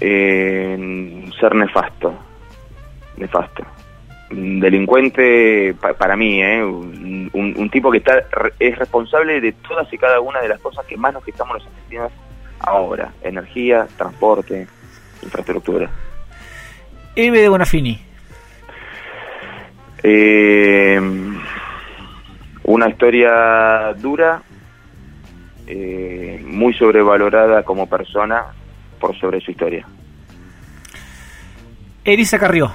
Eh, 0.01 1.29
ser 1.39 1.55
nefasto 1.55 2.22
nefasto. 3.17 3.63
Un 4.31 4.59
delincuente, 4.59 5.75
para 5.97 6.15
mí, 6.15 6.41
¿eh? 6.41 6.63
Un, 6.63 7.69
tipo 7.71 7.91
que 7.91 7.97
está 7.97 8.23
es 8.59 8.77
responsable 8.77 9.41
de 9.41 9.51
todas 9.51 9.91
y 9.91 9.97
cada 9.97 10.19
una 10.19 10.41
de 10.41 10.47
las 10.47 10.59
cosas 10.59 10.85
que 10.85 10.95
más 10.95 11.13
nos 11.13 11.23
quitamos 11.23 11.55
los 11.57 11.65
argentinos 11.67 12.11
ahora. 12.59 13.11
Energía, 13.23 13.87
transporte, 13.97 14.67
infraestructura. 15.21 15.89
Eve 17.15 17.41
de 17.41 17.49
Bonafini. 17.49 17.99
Eh, 20.03 20.99
una 22.63 22.89
historia 22.89 23.93
dura, 23.93 24.41
eh, 25.67 26.41
muy 26.45 26.73
sobrevalorada 26.73 27.63
como 27.63 27.87
persona 27.87 28.47
por 28.99 29.17
sobre 29.19 29.41
su 29.41 29.51
historia. 29.51 29.85
Elisa 32.03 32.37
Carrió. 32.37 32.71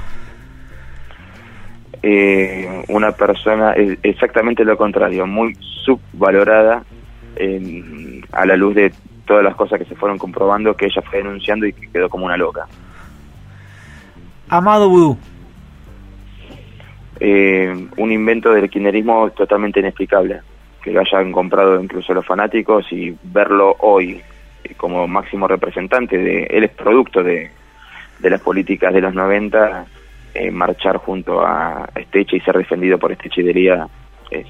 Eh, 2.03 2.85
una 2.89 3.13
persona 3.13 3.75
exactamente 4.03 4.65
lo 4.65 4.77
contrario, 4.77 5.27
muy 5.27 5.55
subvalorada 5.85 6.85
a 8.33 8.47
la 8.47 8.57
luz 8.57 8.75
de 8.75 8.93
todas 9.25 9.45
las 9.45 9.55
cosas 9.55 9.79
que 9.79 9.85
se 9.85 9.95
fueron 9.95 10.19
comprobando 10.19 10.75
que 10.75 10.87
ella 10.87 11.03
fue 11.03 11.19
denunciando 11.19 11.67
y 11.67 11.73
que 11.73 11.89
quedó 11.89 12.09
como 12.09 12.27
una 12.27 12.37
loca. 12.37 12.67
Amado 14.49 14.89
Vudú. 14.89 15.19
Eh, 17.21 17.89
un 17.97 18.13
invento 18.13 18.53
del 18.53 18.71
kirchnerismo 18.71 19.31
totalmente 19.31 19.81
inexplicable, 19.81 20.41
que 20.83 20.93
lo 20.93 21.01
hayan 21.01 21.33
comprado 21.33 21.81
incluso 21.81 22.15
los 22.15 22.25
fanáticos 22.25 22.91
y 22.93 23.15
verlo 23.23 23.77
hoy 23.81 24.23
como 24.77 25.07
máximo 25.07 25.49
representante 25.49 26.17
de, 26.17 26.45
él 26.45 26.65
es 26.65 26.71
producto 26.71 27.23
de, 27.23 27.51
de 28.19 28.31
las 28.31 28.41
políticas 28.41 28.95
de 28.95 29.01
los 29.01 29.15
90, 29.15 29.87
eh, 30.35 30.51
marchar 30.51 30.99
junto 30.99 31.45
a 31.45 31.88
Esteche 31.95 32.37
y 32.37 32.41
ser 32.41 32.57
defendido 32.57 32.99
por 32.99 33.12
Esteche 33.12 33.43
es, 34.31 34.47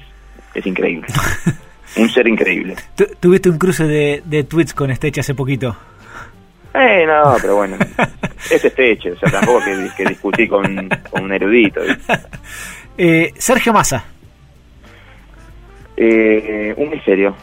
es 0.53 0.65
increíble. 0.65 1.07
un 1.97 2.09
ser 2.09 2.27
increíble. 2.27 2.75
¿Tuviste 3.19 3.49
un 3.49 3.57
cruce 3.57 3.85
de, 3.85 4.21
de 4.25 4.43
tweets 4.43 4.73
con 4.73 4.91
Esteche 4.91 5.21
hace 5.21 5.35
poquito? 5.35 5.75
Eh, 6.73 7.05
no, 7.05 7.35
pero 7.41 7.55
bueno, 7.55 7.77
es 8.51 8.63
Esteche, 8.63 9.13
o 9.13 9.17
sea, 9.17 9.31
tampoco 9.31 9.59
que, 9.65 9.89
que 9.97 10.09
discutí 10.09 10.47
con, 10.47 10.89
un 11.11 11.33
erudito. 11.33 11.81
Eh, 13.01 13.31
Sergio 13.37 13.71
Massa. 13.71 14.03
Eh, 15.95 16.73
un 16.75 16.89
misterio. 16.89 17.33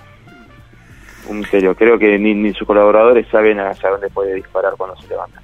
Un 1.28 1.38
misterio. 1.38 1.74
Creo 1.74 1.98
que 1.98 2.18
ni, 2.18 2.34
ni 2.34 2.52
sus 2.52 2.66
colaboradores 2.66 3.26
saben 3.28 3.58
hacia 3.60 3.88
dónde 3.88 4.10
puede 4.10 4.34
disparar 4.34 4.74
cuando 4.76 5.00
se 5.00 5.08
levanta. 5.08 5.40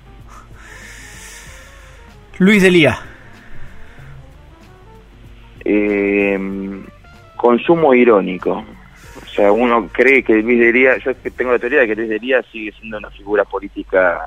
Luis 2.43 2.61
Delía. 2.61 2.99
Eh, 5.65 6.37
consumo 7.37 7.95
irónico. 7.95 8.65
O 9.23 9.27
sea, 9.27 9.53
uno 9.53 9.89
cree 9.93 10.25
que 10.25 10.43
Luis 10.43 10.59
Delía, 10.59 10.99
yo 10.99 11.15
tengo 11.37 11.53
la 11.53 11.61
teoría 11.61 11.83
de 11.83 11.87
que 11.87 11.95
Luis 11.95 12.09
Delía 12.09 12.43
sigue 12.51 12.73
siendo 12.73 12.99
una 12.99 13.11
figura 13.11 13.45
política 13.45 14.19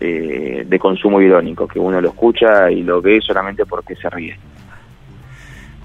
eh, 0.00 0.64
de 0.66 0.78
consumo 0.80 1.20
irónico, 1.20 1.68
que 1.68 1.78
uno 1.78 2.00
lo 2.00 2.08
escucha 2.08 2.68
y 2.72 2.82
lo 2.82 3.00
ve 3.00 3.20
solamente 3.20 3.66
porque 3.66 3.94
se 3.94 4.10
ríe. 4.10 4.36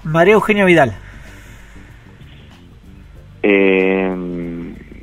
María 0.02 0.34
Eugenia 0.34 0.64
Vidal. 0.64 0.92
Eh, 3.44 4.12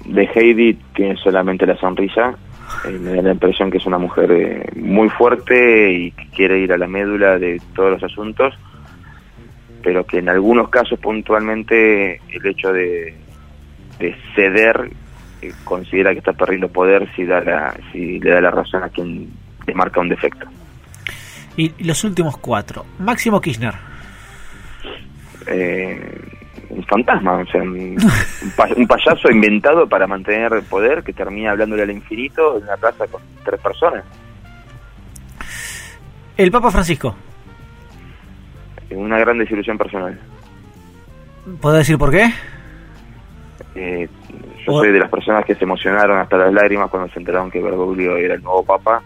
de 0.05 0.29
Heidi 0.35 0.73
tiene 0.93 1.15
solamente 1.15 1.65
la 1.65 1.77
sonrisa 1.77 2.35
eh, 2.87 2.99
me 2.99 3.15
da 3.15 3.21
la 3.21 3.31
impresión 3.31 3.71
que 3.71 3.77
es 3.77 3.85
una 3.85 3.97
mujer 3.97 4.31
eh, 4.31 4.69
muy 4.75 5.09
fuerte 5.09 5.91
y 5.91 6.11
que 6.11 6.27
quiere 6.29 6.59
ir 6.59 6.73
a 6.73 6.77
la 6.77 6.87
médula 6.87 7.37
de 7.37 7.61
todos 7.75 7.91
los 7.91 8.03
asuntos, 8.03 8.53
pero 9.83 10.05
que 10.05 10.19
en 10.19 10.29
algunos 10.29 10.69
casos 10.69 10.99
puntualmente 10.99 12.21
el 12.29 12.45
hecho 12.45 12.71
de, 12.71 13.15
ceder 14.35 14.91
eh, 15.41 15.51
considera 15.63 16.11
que 16.11 16.19
está 16.19 16.33
perdiendo 16.33 16.67
poder 16.67 17.07
si, 17.15 17.25
da 17.25 17.41
la, 17.41 17.75
si 17.91 18.19
le 18.19 18.31
da 18.31 18.41
la 18.41 18.51
razón 18.51 18.83
a 18.83 18.89
quien 18.89 19.29
le 19.65 19.73
marca 19.73 19.99
un 19.99 20.09
defecto. 20.09 20.47
Y 21.57 21.71
los 21.83 22.03
últimos 22.03 22.37
cuatro. 22.37 22.85
Máximo 22.99 23.39
Kirchner. 23.39 23.73
Eh, 25.47 26.34
un 26.69 26.83
fantasma, 26.85 27.37
o 27.37 27.45
sea, 27.45 27.61
un, 27.61 28.87
payaso 28.87 29.29
inventado 29.31 29.87
para 29.87 30.07
mantener 30.07 30.53
el 30.53 30.63
poder 30.63 31.03
que 31.03 31.13
termina 31.13 31.51
hablándole 31.51 31.83
al 31.83 31.91
infinito 31.91 32.57
en 32.57 32.63
una 32.63 32.77
plaza 32.77 33.07
con 33.07 33.21
tres 33.43 33.59
personas. 33.59 34.03
El 36.37 36.51
Papa 36.51 36.71
Francisco. 36.71 37.15
Una 38.91 39.19
gran 39.19 39.37
desilusión 39.37 39.77
personal. 39.77 40.19
¿Puedo 41.61 41.75
decir 41.75 41.97
por 41.97 42.11
qué? 42.11 42.31
Eh, 43.75 44.07
yo 44.65 44.73
soy 44.73 44.91
de 44.91 44.99
las 44.99 45.09
personas 45.09 45.45
que 45.45 45.55
se 45.55 45.63
emocionaron 45.63 46.19
hasta 46.19 46.37
las 46.37 46.53
lágrimas 46.53 46.89
cuando 46.89 47.09
se 47.09 47.19
enteraron 47.19 47.51
que 47.51 47.61
Bergoglio 47.61 48.17
era 48.17 48.35
el 48.35 48.43
nuevo 48.43 48.63
Papa 48.63 49.01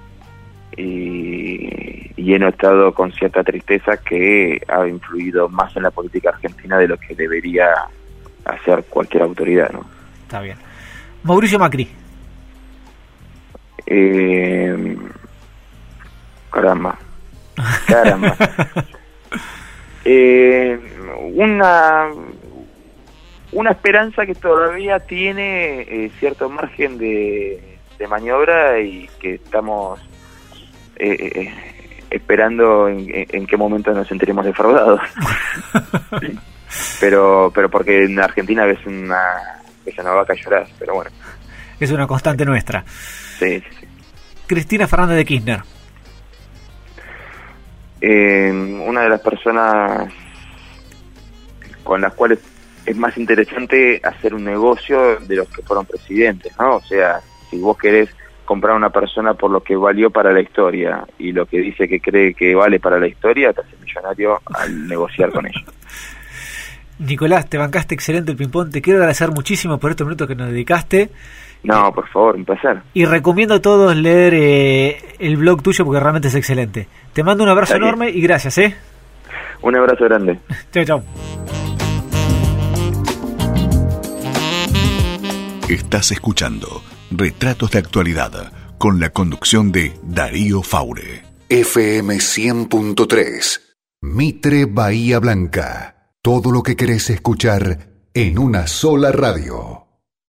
y, 0.77 2.11
y, 2.15 2.33
he 2.33 2.39
notado 2.39 2.93
con 2.93 3.11
cierta 3.11 3.43
tristeza 3.43 3.97
que 3.97 4.61
ha 4.67 4.87
influido 4.87 5.49
más 5.49 5.75
en 5.75 5.83
la 5.83 5.91
política 5.91 6.29
argentina 6.29 6.77
de 6.77 6.87
lo 6.87 6.97
que 6.97 7.15
debería 7.15 7.67
hacer 8.45 8.83
cualquier 8.89 9.23
autoridad. 9.23 9.71
¿no? 9.71 9.85
Está 10.23 10.41
bien. 10.41 10.57
Mauricio 11.23 11.59
Macri. 11.59 11.87
Eh, 13.85 14.97
caramba. 16.51 16.97
Caramba. 17.87 18.35
eh, 20.05 20.79
una 21.33 22.09
una 23.51 23.71
esperanza 23.71 24.25
que 24.25 24.35
todavía 24.35 24.99
tiene 24.99 25.81
eh, 25.81 26.11
cierto 26.19 26.49
margen 26.49 26.97
de, 26.97 27.77
de 27.97 28.07
maniobra 28.07 28.79
y 28.79 29.09
que 29.19 29.35
estamos 29.35 29.99
eh, 30.99 31.31
eh, 31.35 31.53
esperando 32.11 32.87
en, 32.87 33.47
qué 33.47 33.57
momento 33.57 33.91
nos 33.93 34.07
sentiremos 34.07 34.45
defraudados. 34.45 35.01
pero 36.99 37.51
pero 37.53 37.69
porque 37.69 38.05
en 38.05 38.19
Argentina 38.19 38.65
ves 38.65 38.85
una, 38.85 39.21
ves 39.85 39.97
una 39.97 40.11
vaca 40.11 40.33
llorar, 40.33 40.67
pero 40.77 40.95
bueno. 40.95 41.11
Es 41.79 41.91
una 41.91 42.05
constante 42.05 42.45
nuestra. 42.45 42.83
Sí, 42.85 43.63
Cristina 44.45 44.87
Fernández 44.87 45.17
de 45.17 45.25
Kirchner. 45.25 45.61
Eh, 48.01 48.51
una 48.85 49.01
de 49.01 49.09
las 49.09 49.21
personas 49.21 50.11
con 51.83 52.01
las 52.01 52.13
cuales 52.13 52.39
es 52.85 52.95
más 52.95 53.17
interesante 53.17 53.99
hacer 54.03 54.33
un 54.33 54.43
negocio 54.43 55.17
de 55.17 55.35
los 55.35 55.49
que 55.49 55.61
fueron 55.61 55.85
presidentes, 55.85 56.51
¿no? 56.59 56.77
O 56.77 56.81
sea, 56.81 57.19
si 57.49 57.57
vos 57.57 57.77
querés 57.77 58.09
comprar 58.49 58.73
a 58.73 58.77
una 58.77 58.89
persona 58.89 59.35
por 59.35 59.51
lo 59.51 59.61
que 59.61 59.75
valió 59.75 60.09
para 60.09 60.33
la 60.33 60.41
historia 60.41 61.05
y 61.19 61.31
lo 61.31 61.45
que 61.45 61.59
dice 61.59 61.87
que 61.87 61.99
cree 61.99 62.33
que 62.33 62.55
vale 62.55 62.79
para 62.79 62.97
la 62.97 63.05
historia, 63.05 63.53
te 63.53 63.61
hace 63.61 63.75
millonario 63.79 64.41
al 64.55 64.87
negociar 64.87 65.31
con 65.31 65.45
ellos. 65.45 65.63
Nicolás, 66.97 67.47
te 67.47 67.59
bancaste 67.59 67.93
excelente 67.93 68.31
el 68.31 68.37
ping-pong. 68.37 68.71
Te 68.71 68.81
quiero 68.81 68.97
agradecer 68.97 69.29
muchísimo 69.29 69.77
por 69.77 69.91
estos 69.91 70.07
minutos 70.07 70.27
que 70.27 70.33
nos 70.33 70.49
dedicaste. 70.49 71.11
No, 71.61 71.93
por 71.93 72.07
favor, 72.07 72.37
un 72.37 72.43
placer. 72.43 72.81
Y 72.95 73.05
recomiendo 73.05 73.53
a 73.53 73.61
todos 73.61 73.95
leer 73.95 74.33
eh, 74.33 74.97
el 75.19 75.37
blog 75.37 75.61
tuyo 75.61 75.85
porque 75.85 75.99
realmente 75.99 76.29
es 76.29 76.35
excelente. 76.35 76.87
Te 77.13 77.23
mando 77.23 77.43
un 77.43 77.51
abrazo 77.51 77.75
enorme 77.75 78.09
y 78.09 78.19
gracias, 78.19 78.57
¿eh? 78.57 78.75
Un 79.61 79.75
abrazo 79.75 80.05
grande. 80.05 80.39
chao, 80.71 80.85
chao. 80.85 81.03
Estás 85.69 86.11
escuchando 86.11 86.81
Retratos 87.11 87.71
de 87.71 87.79
Actualidad, 87.79 88.51
con 88.77 88.99
la 88.99 89.09
conducción 89.09 89.71
de 89.71 89.93
Darío 90.03 90.61
Faure. 90.61 91.23
FM 91.49 92.15
100.3. 92.15 93.61
Mitre 94.01 94.65
Bahía 94.65 95.19
Blanca. 95.19 96.13
Todo 96.21 96.51
lo 96.51 96.63
que 96.63 96.75
querés 96.75 97.09
escuchar 97.09 97.89
en 98.13 98.37
una 98.37 98.67
sola 98.67 99.11
radio. 99.11 99.88